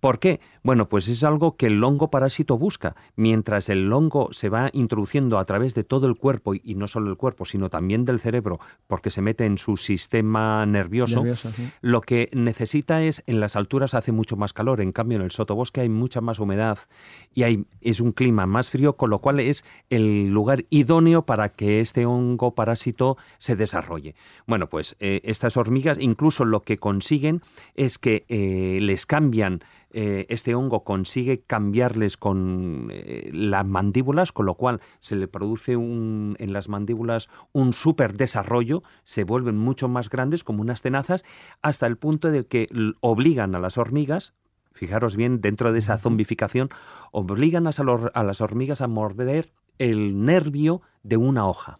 ¿Por 0.00 0.18
qué? 0.18 0.40
Bueno, 0.62 0.88
pues 0.88 1.08
es 1.08 1.24
algo 1.24 1.56
que 1.56 1.66
el 1.66 1.82
hongo 1.82 2.10
parásito 2.10 2.58
busca. 2.58 2.96
Mientras 3.16 3.68
el 3.68 3.92
hongo 3.92 4.32
se 4.32 4.48
va 4.48 4.70
introduciendo 4.72 5.38
a 5.38 5.44
través 5.44 5.74
de 5.74 5.84
todo 5.84 6.06
el 6.06 6.16
cuerpo, 6.16 6.54
y 6.54 6.74
no 6.74 6.86
solo 6.86 7.10
el 7.10 7.16
cuerpo, 7.16 7.44
sino 7.44 7.70
también 7.70 8.04
del 8.04 8.20
cerebro, 8.20 8.60
porque 8.86 9.10
se 9.10 9.22
mete 9.22 9.46
en 9.46 9.58
su 9.58 9.76
sistema 9.76 10.64
nervioso, 10.66 11.24
lo 11.80 12.00
que 12.00 12.28
necesita 12.32 13.02
es, 13.02 13.22
en 13.26 13.40
las 13.40 13.56
alturas 13.56 13.94
hace 13.94 14.12
mucho 14.12 14.36
más 14.36 14.52
calor, 14.52 14.80
en 14.80 14.92
cambio 14.92 15.16
en 15.16 15.22
el 15.22 15.30
sotobosque 15.30 15.80
hay 15.80 15.88
mucha 15.88 16.20
más 16.20 16.38
humedad 16.38 16.78
y 17.34 17.44
hay, 17.44 17.64
es 17.80 18.00
un 18.00 18.12
clima 18.12 18.46
más 18.46 18.70
frío, 18.70 18.96
con 18.96 19.10
lo 19.10 19.20
cual 19.20 19.40
es 19.40 19.64
el 19.90 20.28
lugar 20.28 20.64
idóneo 20.70 21.22
para 21.22 21.50
que 21.50 21.80
este 21.80 22.06
hongo 22.06 22.54
parásito 22.54 23.16
se 23.38 23.56
desarrolle. 23.56 24.14
Bueno, 24.46 24.68
pues 24.68 24.96
eh, 25.00 25.20
estas 25.24 25.56
hormigas 25.56 25.98
incluso 25.98 26.44
lo 26.44 26.62
que 26.62 26.78
consiguen 26.78 27.42
es 27.74 27.98
que 27.98 28.24
eh, 28.28 28.78
les 28.80 29.06
cambian 29.06 29.60
eh, 29.98 30.26
este 30.28 30.54
hongo 30.54 30.84
consigue 30.84 31.40
cambiarles 31.40 32.18
con 32.18 32.90
eh, 32.92 33.30
las 33.32 33.64
mandíbulas, 33.64 34.30
con 34.30 34.44
lo 34.44 34.54
cual 34.54 34.82
se 34.98 35.16
le 35.16 35.26
produce 35.26 35.74
un, 35.78 36.36
en 36.38 36.52
las 36.52 36.68
mandíbulas 36.68 37.30
un 37.52 37.72
súper 37.72 38.14
desarrollo, 38.14 38.82
se 39.04 39.24
vuelven 39.24 39.56
mucho 39.56 39.88
más 39.88 40.10
grandes 40.10 40.44
como 40.44 40.60
unas 40.60 40.82
tenazas, 40.82 41.24
hasta 41.62 41.86
el 41.86 41.96
punto 41.96 42.30
de 42.30 42.44
que 42.44 42.68
obligan 43.00 43.54
a 43.54 43.58
las 43.58 43.78
hormigas, 43.78 44.34
fijaros 44.70 45.16
bien, 45.16 45.40
dentro 45.40 45.72
de 45.72 45.78
esa 45.78 45.96
zombificación, 45.96 46.68
obligan 47.10 47.66
a, 47.66 47.70
a 48.12 48.22
las 48.22 48.40
hormigas 48.42 48.82
a 48.82 48.88
morder 48.88 49.50
el 49.78 50.26
nervio 50.26 50.82
de 51.04 51.16
una 51.16 51.48
hoja. 51.48 51.76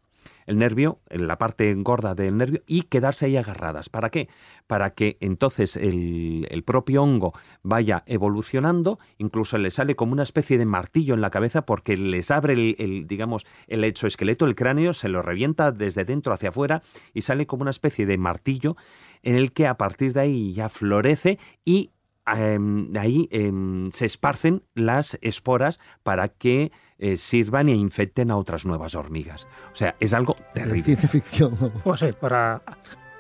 El 0.47 0.59
nervio, 0.59 1.01
en 1.09 1.27
la 1.27 1.39
parte 1.39 1.75
gorda 1.75 2.15
del 2.15 2.37
nervio, 2.37 2.63
y 2.67 2.83
quedarse 2.83 3.27
ahí 3.27 3.37
agarradas. 3.37 3.89
¿Para 3.89 4.11
qué? 4.11 4.29
Para 4.67 4.91
que 4.91 5.17
entonces 5.21 5.77
el, 5.77 6.47
el 6.51 6.63
propio 6.63 7.03
hongo 7.03 7.33
vaya 7.63 8.03
evolucionando, 8.07 8.99
incluso 9.19 9.59
le 9.59 9.71
sale 9.71 9.97
como 9.97 10.13
una 10.13 10.23
especie 10.23 10.59
de 10.59 10.67
martillo 10.67 11.15
en 11.15 11.21
la 11.21 11.31
cabeza 11.31 11.63
porque 11.63 11.97
les 11.97 12.31
abre 12.31 12.53
el, 12.53 13.07
digamos, 13.07 13.47
el 13.67 13.85
exoesqueleto, 13.85 14.47
el 14.47 14.55
cráneo, 14.55 14.95
se 14.95 15.09
lo 15.09 15.23
revienta 15.23 15.73
desde 15.73 16.05
dentro 16.05 16.33
hacia 16.33 16.51
afuera 16.51 16.83
y 17.13 17.23
sale 17.23 17.47
como 17.47 17.63
una 17.63 17.71
especie 17.71 18.07
de 18.07 18.19
martillo 18.19 18.77
en 19.23 19.37
el 19.37 19.53
que 19.53 19.67
a 19.67 19.77
partir 19.77 20.13
de 20.13 20.21
ahí 20.21 20.53
ya 20.53 20.69
florece 20.69 21.39
y 21.65 21.91
de 22.35 22.99
ahí 22.99 23.29
em, 23.31 23.91
se 23.93 24.05
esparcen 24.05 24.65
las 24.75 25.17
esporas 25.23 25.79
para 26.03 26.29
que 26.29 26.73
eh, 26.99 27.17
sirvan 27.17 27.69
e 27.69 27.75
infecten 27.75 28.31
a 28.31 28.37
otras 28.37 28.65
nuevas 28.65 28.95
hormigas. 28.95 29.47
O 29.73 29.77
sea, 29.77 29.95
es 30.01 30.15
algo 30.15 30.37
terrible. 30.55 30.85
Ciencia 30.85 31.09
ficción. 31.09 31.73
Pues 31.85 32.01
sí, 32.01 32.09
para 32.19 32.63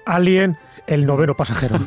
Alien, 0.04 0.56
el 0.86 1.06
noveno 1.06 1.34
pasajero. 1.34 1.78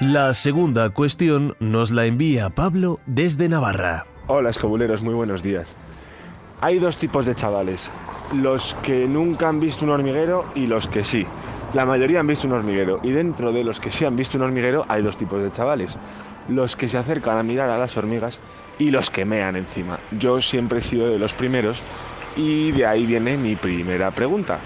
La 0.00 0.34
segunda 0.34 0.90
cuestión 0.90 1.56
nos 1.58 1.90
la 1.90 2.04
envía 2.04 2.50
Pablo 2.50 3.00
desde 3.06 3.48
Navarra. 3.48 4.04
Hola 4.26 4.50
escobuleros, 4.50 5.02
muy 5.02 5.14
buenos 5.14 5.42
días. 5.42 5.74
Hay 6.60 6.78
dos 6.78 6.98
tipos 6.98 7.24
de 7.24 7.34
chavales, 7.34 7.90
los 8.34 8.74
que 8.82 9.08
nunca 9.08 9.48
han 9.48 9.58
visto 9.58 9.86
un 9.86 9.92
hormiguero 9.92 10.44
y 10.54 10.66
los 10.66 10.86
que 10.86 11.02
sí. 11.02 11.26
La 11.72 11.86
mayoría 11.86 12.20
han 12.20 12.26
visto 12.26 12.46
un 12.46 12.52
hormiguero 12.52 13.00
y 13.02 13.10
dentro 13.10 13.52
de 13.52 13.64
los 13.64 13.80
que 13.80 13.90
sí 13.90 14.04
han 14.04 14.16
visto 14.16 14.36
un 14.36 14.44
hormiguero 14.44 14.84
hay 14.86 15.02
dos 15.02 15.16
tipos 15.16 15.42
de 15.42 15.50
chavales. 15.50 15.96
Los 16.48 16.76
que 16.76 16.88
se 16.88 16.98
acercan 16.98 17.38
a 17.38 17.42
mirar 17.42 17.70
a 17.70 17.78
las 17.78 17.96
hormigas 17.96 18.38
y 18.78 18.90
los 18.90 19.10
que 19.10 19.24
mean 19.24 19.56
encima. 19.56 19.98
Yo 20.18 20.40
siempre 20.40 20.78
he 20.78 20.82
sido 20.82 21.08
de 21.08 21.18
los 21.18 21.34
primeros 21.34 21.82
y 22.36 22.72
de 22.72 22.86
ahí 22.86 23.06
viene 23.06 23.36
mi 23.36 23.56
primera 23.56 24.10
pregunta. 24.10 24.58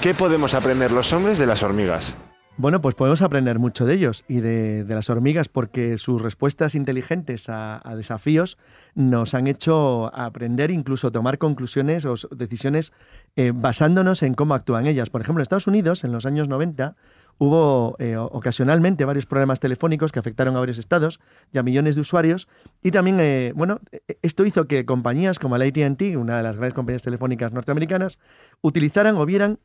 ¿Qué 0.00 0.14
podemos 0.14 0.54
aprender 0.54 0.92
los 0.92 1.12
hombres 1.12 1.38
de 1.38 1.46
las 1.46 1.62
hormigas? 1.62 2.14
Bueno, 2.60 2.80
pues 2.80 2.96
podemos 2.96 3.22
aprender 3.22 3.60
mucho 3.60 3.86
de 3.86 3.94
ellos 3.94 4.24
y 4.26 4.40
de, 4.40 4.82
de 4.82 4.94
las 4.96 5.08
hormigas 5.10 5.48
porque 5.48 5.96
sus 5.96 6.20
respuestas 6.20 6.74
inteligentes 6.74 7.48
a, 7.48 7.80
a, 7.88 7.94
desafíos 7.94 8.58
nos 8.96 9.34
han 9.34 9.46
hecho 9.46 10.12
aprender, 10.12 10.72
incluso 10.72 11.12
tomar 11.12 11.38
conclusiones 11.38 12.04
o 12.04 12.16
decisiones 12.32 12.92
eh, 13.36 13.52
basándonos 13.54 14.24
en 14.24 14.34
cómo 14.34 14.54
actúan 14.54 14.86
ellas. 14.86 15.08
Por 15.08 15.20
ejemplo, 15.20 15.40
en 15.40 15.44
Estados 15.44 15.68
Unidos, 15.68 16.02
en 16.02 16.10
los 16.10 16.26
años 16.26 16.48
90, 16.48 16.96
hubo 17.38 17.96
eh, 17.98 18.16
ocasionalmente 18.16 19.04
varios 19.04 19.26
problemas 19.26 19.60
telefónicos 19.60 20.12
que 20.12 20.18
afectaron 20.18 20.56
a 20.56 20.60
varios 20.60 20.78
estados 20.78 21.20
y 21.52 21.58
a 21.58 21.62
millones 21.62 21.94
de 21.94 22.00
usuarios. 22.00 22.48
Y 22.82 22.90
también, 22.90 23.18
eh, 23.20 23.52
bueno, 23.54 23.80
esto 24.22 24.44
hizo 24.44 24.66
que 24.66 24.84
compañías 24.84 25.38
como 25.38 25.56
la 25.56 25.64
ATT, 25.64 26.16
una 26.16 26.36
de 26.38 26.42
las 26.42 26.56
grandes 26.56 26.74
compañías 26.74 27.02
telefónicas 27.02 27.52
norteamericanas, 27.52 28.18
utilizaran 28.60 29.16
o 29.16 29.24
vieran 29.24 29.58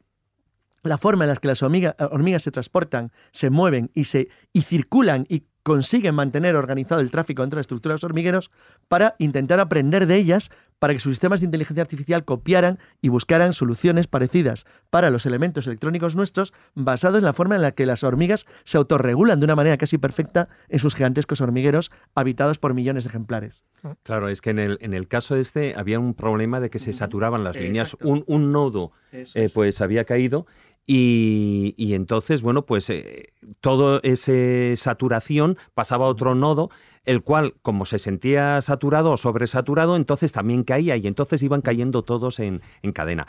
la 0.83 0.97
forma 0.97 1.23
en 1.23 1.29
la 1.29 1.37
que 1.37 1.47
las 1.47 1.63
hormiga, 1.63 1.95
hormigas 2.11 2.43
se 2.43 2.51
transportan, 2.51 3.11
se 3.31 3.49
mueven 3.49 3.89
y, 3.93 4.05
se, 4.05 4.29
y 4.51 4.61
circulan 4.63 5.25
y 5.29 5.43
consiguen 5.63 6.15
mantener 6.15 6.55
organizado 6.55 7.01
el 7.01 7.11
tráfico 7.11 7.41
dentro 7.41 7.57
de 7.57 7.61
estructuras 7.61 8.03
hormigueros 8.03 8.51
para 8.87 9.15
intentar 9.17 9.59
aprender 9.59 10.05
de 10.05 10.17
ellas 10.17 10.51
para 10.83 10.93
que 10.93 10.99
sus 10.99 11.13
sistemas 11.13 11.39
de 11.39 11.45
inteligencia 11.45 11.81
artificial 11.81 12.25
copiaran 12.25 12.77
y 13.01 13.07
buscaran 13.07 13.53
soluciones 13.53 14.07
parecidas 14.07 14.65
para 14.89 15.09
los 15.11 15.25
elementos 15.25 15.65
electrónicos 15.65 16.17
nuestros 16.17 16.53
basados 16.75 17.19
en 17.19 17.23
la 17.23 17.31
forma 17.31 17.55
en 17.55 17.61
la 17.61 17.71
que 17.71 17.85
las 17.85 18.03
hormigas 18.03 18.45
se 18.65 18.77
autorregulan 18.77 19.39
de 19.39 19.45
una 19.45 19.55
manera 19.55 19.77
casi 19.77 19.97
perfecta 19.97 20.49
en 20.67 20.79
sus 20.79 20.95
gigantescos 20.95 21.39
hormigueros 21.39 21.89
habitados 22.15 22.57
por 22.57 22.73
millones 22.73 23.05
de 23.05 23.11
ejemplares. 23.11 23.63
Claro, 24.03 24.27
es 24.27 24.41
que 24.41 24.49
en 24.49 24.59
el, 24.59 24.77
en 24.81 24.93
el 24.93 25.07
caso 25.07 25.37
este 25.37 25.73
había 25.77 26.01
un 26.01 26.15
problema 26.15 26.59
de 26.59 26.69
que 26.69 26.79
se 26.79 26.91
saturaban 26.91 27.45
las 27.45 27.55
líneas. 27.55 27.95
Un, 28.01 28.25
un, 28.27 28.49
nodo 28.49 28.91
eh, 29.13 29.49
pues 29.53 29.79
había 29.79 30.03
caído 30.03 30.45
y, 30.85 31.75
y, 31.77 31.93
entonces, 31.93 32.41
bueno, 32.41 32.65
pues 32.65 32.89
eh, 32.89 33.33
toda 33.61 34.01
esa 34.03 34.33
saturación 34.75 35.57
pasaba 35.73 36.05
a 36.05 36.09
otro 36.09 36.35
nodo, 36.35 36.71
el 37.05 37.23
cual, 37.23 37.55
como 37.61 37.85
se 37.85 37.99
sentía 37.99 38.61
saturado 38.61 39.11
o 39.11 39.17
sobresaturado, 39.17 39.95
entonces 39.95 40.33
también 40.33 40.63
caía 40.63 40.97
y 40.97 41.07
entonces 41.07 41.41
iban 41.41 41.61
cayendo 41.61 42.03
todos 42.03 42.39
en, 42.39 42.61
en 42.81 42.91
cadena. 42.91 43.27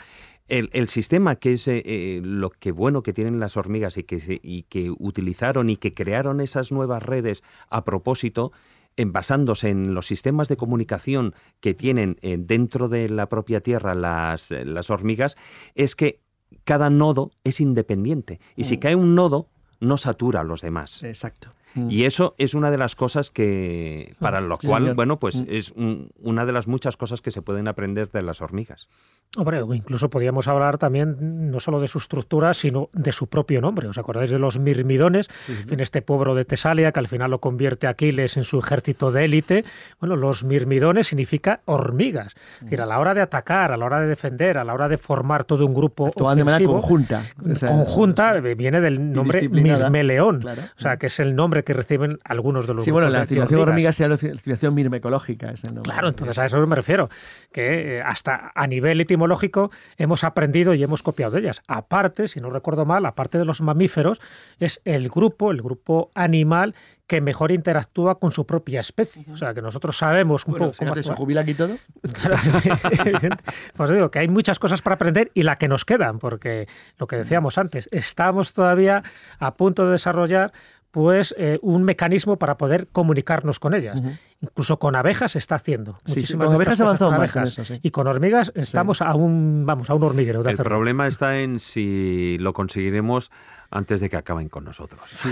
El, 0.48 0.68
el, 0.72 0.88
sistema, 0.88 1.36
que 1.36 1.52
es 1.52 1.68
eh, 1.68 2.20
lo 2.22 2.50
que 2.50 2.72
bueno 2.72 3.02
que 3.02 3.12
tienen 3.12 3.38
las 3.38 3.56
hormigas 3.56 3.96
y 3.98 4.02
que, 4.02 4.40
y 4.42 4.64
que 4.64 4.90
utilizaron 4.90 5.70
y 5.70 5.76
que 5.76 5.94
crearon 5.94 6.40
esas 6.40 6.72
nuevas 6.72 7.02
redes 7.02 7.44
a 7.70 7.84
propósito, 7.84 8.52
en 8.96 9.12
basándose 9.12 9.70
en 9.70 9.94
los 9.94 10.06
sistemas 10.06 10.48
de 10.48 10.56
comunicación 10.56 11.34
que 11.60 11.74
tienen 11.74 12.16
eh, 12.22 12.36
dentro 12.38 12.88
de 12.88 13.08
la 13.08 13.28
propia 13.28 13.60
Tierra 13.60 13.94
las, 13.94 14.50
las 14.50 14.90
hormigas, 14.90 15.36
es 15.74 15.96
que 15.96 16.20
cada 16.64 16.90
nodo 16.90 17.30
es 17.44 17.60
independiente. 17.60 18.40
Y 18.56 18.62
mm. 18.62 18.64
si 18.64 18.78
cae 18.78 18.94
un 18.94 19.14
nodo, 19.14 19.48
no 19.80 19.96
satura 19.96 20.40
a 20.40 20.44
los 20.44 20.62
demás. 20.62 21.02
Exacto. 21.02 21.52
Mm. 21.74 21.90
Y 21.90 22.04
eso 22.04 22.34
es 22.38 22.54
una 22.54 22.70
de 22.70 22.78
las 22.78 22.94
cosas 22.94 23.30
que, 23.30 24.14
para 24.18 24.40
lo 24.40 24.58
cual, 24.58 24.82
señor. 24.82 24.96
bueno, 24.96 25.16
pues 25.18 25.42
mm. 25.42 25.46
es 25.48 25.72
un, 25.72 26.10
una 26.20 26.46
de 26.46 26.52
las 26.52 26.66
muchas 26.66 26.96
cosas 26.96 27.20
que 27.20 27.30
se 27.30 27.42
pueden 27.42 27.68
aprender 27.68 28.08
de 28.08 28.22
las 28.22 28.40
hormigas. 28.40 28.88
Hombre, 29.36 29.60
incluso 29.74 30.08
podríamos 30.10 30.46
hablar 30.46 30.78
también 30.78 31.50
no 31.50 31.58
solo 31.58 31.80
de 31.80 31.88
su 31.88 31.98
estructura, 31.98 32.54
sino 32.54 32.88
de 32.92 33.10
su 33.10 33.26
propio 33.26 33.60
nombre. 33.60 33.88
¿Os 33.88 33.98
acordáis 33.98 34.30
de 34.30 34.38
los 34.38 34.60
mirmidones? 34.60 35.28
Uh 35.48 35.52
-huh. 35.52 35.72
En 35.72 35.80
este 35.80 36.02
pueblo 36.02 36.36
de 36.36 36.44
Tesalia, 36.44 36.92
que 36.92 37.00
al 37.00 37.08
final 37.08 37.32
lo 37.32 37.40
convierte 37.40 37.88
Aquiles 37.88 38.36
en 38.36 38.44
su 38.44 38.60
ejército 38.60 39.10
de 39.10 39.24
élite. 39.24 39.64
Bueno, 39.98 40.14
los 40.14 40.44
mirmidones 40.44 41.08
significa 41.08 41.62
hormigas. 41.64 42.34
Uh 42.34 42.38
-huh. 42.38 42.56
Es 42.58 42.64
decir, 42.64 42.80
a 42.82 42.86
la 42.86 43.00
hora 43.00 43.12
de 43.12 43.22
atacar, 43.22 43.72
a 43.72 43.76
la 43.76 43.84
hora 43.84 44.00
de 44.00 44.06
defender, 44.06 44.56
a 44.56 44.62
la 44.62 44.72
hora 44.72 44.88
de 44.88 44.98
formar 44.98 45.44
todo 45.44 45.66
un 45.66 45.74
grupo 45.74 46.06
Actúan 46.06 46.38
de 46.38 46.44
manera 46.44 46.64
conjunta. 46.64 47.22
O 47.44 47.54
sea, 47.56 47.68
conjunta 47.68 48.34
viene 48.40 48.80
del 48.80 49.12
nombre 49.12 49.48
mirmeleón. 49.48 50.40
Claro. 50.40 50.62
O 50.62 50.80
sea, 50.80 50.96
que 50.96 51.06
es 51.06 51.18
el 51.18 51.34
nombre 51.34 51.63
que 51.64 51.72
reciben 51.72 52.18
algunos 52.24 52.66
de 52.66 52.74
los 52.74 52.84
Sí, 52.84 52.90
bueno, 52.90 53.08
la 53.08 53.26
civilización 53.26 53.60
hormiga 53.60 53.92
sea 53.92 54.08
la 54.08 54.16
civilización 54.16 54.74
mirmecológica. 54.74 55.50
Es 55.50 55.64
el. 55.64 55.82
Claro, 55.82 56.08
entonces 56.08 56.38
a 56.38 56.46
eso 56.46 56.64
me 56.66 56.76
refiero. 56.76 57.08
Que 57.52 58.02
hasta 58.04 58.52
a 58.54 58.66
nivel 58.66 59.00
etimológico 59.00 59.70
hemos 59.96 60.24
aprendido 60.24 60.74
y 60.74 60.82
hemos 60.82 61.02
copiado 61.02 61.32
de 61.32 61.40
ellas. 61.40 61.62
Aparte, 61.66 62.28
si 62.28 62.40
no 62.40 62.50
recuerdo 62.50 62.84
mal, 62.84 63.06
aparte 63.06 63.38
de 63.38 63.44
los 63.44 63.60
mamíferos, 63.60 64.20
es 64.58 64.80
el 64.84 65.08
grupo, 65.08 65.50
el 65.50 65.62
grupo 65.62 66.10
animal 66.14 66.74
que 67.06 67.20
mejor 67.20 67.52
interactúa 67.52 68.18
con 68.18 68.32
su 68.32 68.46
propia 68.46 68.80
especie. 68.80 69.26
O 69.30 69.36
sea, 69.36 69.52
que 69.52 69.60
nosotros 69.60 69.96
sabemos 69.96 70.46
un 70.46 70.52
bueno, 70.52 70.66
poco 70.72 70.78
cómo 70.78 70.94
¿Se 70.94 71.12
jubila 71.14 71.42
aquí 71.42 71.54
todo? 71.54 71.76
pues 73.76 73.90
digo 73.90 74.10
que 74.10 74.20
hay 74.20 74.28
muchas 74.28 74.58
cosas 74.58 74.80
para 74.80 74.94
aprender 74.94 75.30
y 75.34 75.42
la 75.42 75.56
que 75.56 75.68
nos 75.68 75.84
quedan, 75.84 76.18
porque 76.18 76.66
lo 76.98 77.06
que 77.06 77.16
decíamos 77.16 77.58
antes, 77.58 77.90
estamos 77.92 78.54
todavía 78.54 79.02
a 79.38 79.54
punto 79.54 79.84
de 79.84 79.92
desarrollar 79.92 80.52
pues 80.94 81.34
eh, 81.36 81.58
un 81.60 81.82
mecanismo 81.82 82.36
para 82.36 82.56
poder 82.56 82.86
comunicarnos 82.86 83.58
con 83.58 83.74
ellas. 83.74 83.98
Uh 84.00 84.04
-huh. 84.04 84.18
Incluso 84.42 84.78
con 84.78 84.94
abejas 84.94 85.32
se 85.32 85.38
está 85.38 85.56
haciendo. 85.56 85.96
Sí, 86.06 86.20
sí, 86.20 86.36
con 86.36 86.54
abejas 86.54 86.80
avanzado 86.80 87.10
más 87.10 87.18
abejas. 87.18 87.48
eso, 87.48 87.64
sí. 87.64 87.80
Y 87.82 87.90
con 87.90 88.06
hormigas 88.06 88.52
estamos 88.54 88.98
sí. 88.98 89.04
a 89.04 89.12
un 89.16 89.64
vamos 89.66 89.90
a 89.90 89.94
un 89.94 90.04
hormiguero. 90.04 90.44
De 90.44 90.50
El 90.50 90.54
hacerlo. 90.54 90.70
problema 90.70 91.08
está 91.08 91.40
en 91.40 91.58
si 91.58 92.36
lo 92.38 92.52
conseguiremos 92.52 93.32
antes 93.72 94.00
de 94.00 94.08
que 94.08 94.16
acaben 94.16 94.48
con 94.48 94.62
nosotros. 94.64 95.00
Sí. 95.06 95.28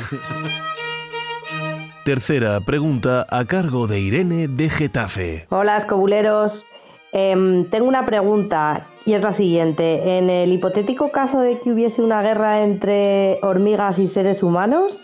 Tercera 2.05 2.59
pregunta 2.61 3.25
a 3.31 3.45
cargo 3.45 3.87
de 3.87 4.01
Irene 4.01 4.49
de 4.49 4.69
Getafe. 4.69 5.47
Hola, 5.51 5.77
escobuleros. 5.77 6.65
Eh, 7.13 7.67
tengo 7.71 7.87
una 7.87 8.05
pregunta 8.05 8.87
y 9.05 9.13
es 9.13 9.23
la 9.23 9.33
siguiente. 9.33 10.19
En 10.19 10.29
el 10.29 10.51
hipotético 10.53 11.13
caso 11.13 11.39
de 11.41 11.61
que 11.61 11.71
hubiese 11.71 12.03
una 12.03 12.21
guerra 12.23 12.63
entre 12.65 13.39
hormigas 13.43 14.01
y 14.01 14.09
seres 14.09 14.43
humanos, 14.43 15.01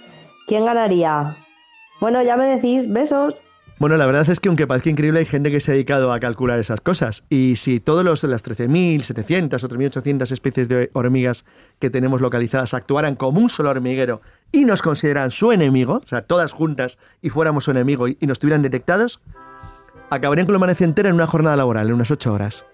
¿Quién 0.48 0.64
ganaría? 0.64 1.36
Bueno, 2.00 2.22
ya 2.22 2.36
me 2.36 2.46
decís, 2.46 2.90
besos. 2.90 3.44
Bueno, 3.78 3.98
la 3.98 4.06
verdad 4.06 4.28
es 4.30 4.40
que 4.40 4.48
aunque 4.48 4.66
parezca 4.66 4.88
increíble, 4.88 5.20
hay 5.20 5.26
gente 5.26 5.50
que 5.50 5.60
se 5.60 5.70
ha 5.70 5.74
dedicado 5.74 6.10
a 6.10 6.18
calcular 6.18 6.58
esas 6.58 6.80
cosas. 6.80 7.24
Y 7.28 7.56
si 7.56 7.80
todos 7.80 8.02
los 8.02 8.24
las 8.24 8.42
13.700 8.42 9.62
o 9.62 9.68
3.800 9.68 10.32
especies 10.32 10.68
de 10.68 10.90
hormigas 10.94 11.44
que 11.78 11.90
tenemos 11.90 12.22
localizadas 12.22 12.72
actuaran 12.72 13.14
como 13.14 13.40
un 13.40 13.50
solo 13.50 13.68
hormiguero 13.70 14.22
y 14.50 14.64
nos 14.64 14.80
consideraran 14.80 15.30
su 15.30 15.52
enemigo, 15.52 16.00
o 16.02 16.08
sea, 16.08 16.22
todas 16.22 16.52
juntas 16.52 16.98
y 17.20 17.28
fuéramos 17.28 17.64
su 17.64 17.70
enemigo 17.70 18.08
y, 18.08 18.16
y 18.18 18.26
nos 18.26 18.38
tuvieran 18.38 18.62
detectados, 18.62 19.20
acabarían 20.10 20.46
con 20.46 20.54
la 20.54 20.58
humanidad 20.58 20.82
entera 20.82 21.10
en 21.10 21.14
una 21.14 21.26
jornada 21.26 21.56
laboral, 21.56 21.88
en 21.88 21.94
unas 21.94 22.10
8 22.10 22.32
horas. 22.32 22.64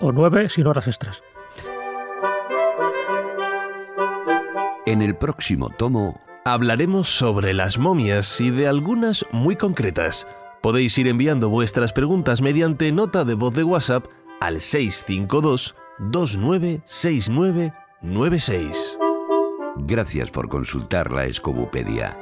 O 0.00 0.12
9 0.12 0.50
sin 0.50 0.66
horas 0.66 0.86
extras. 0.86 1.22
En 4.84 5.00
el 5.00 5.16
próximo 5.16 5.70
tomo 5.70 6.20
Hablaremos 6.44 7.08
sobre 7.08 7.54
las 7.54 7.78
momias 7.78 8.40
y 8.40 8.50
de 8.50 8.66
algunas 8.66 9.24
muy 9.30 9.54
concretas. 9.54 10.26
Podéis 10.60 10.98
ir 10.98 11.06
enviando 11.06 11.48
vuestras 11.48 11.92
preguntas 11.92 12.42
mediante 12.42 12.90
nota 12.90 13.24
de 13.24 13.34
voz 13.34 13.54
de 13.54 13.62
WhatsApp 13.62 14.06
al 14.40 14.60
652 14.60 15.76
296996. 16.00 18.98
Gracias 19.76 20.32
por 20.32 20.48
consultar 20.48 21.12
la 21.12 21.26
Escobupedia. 21.26 22.18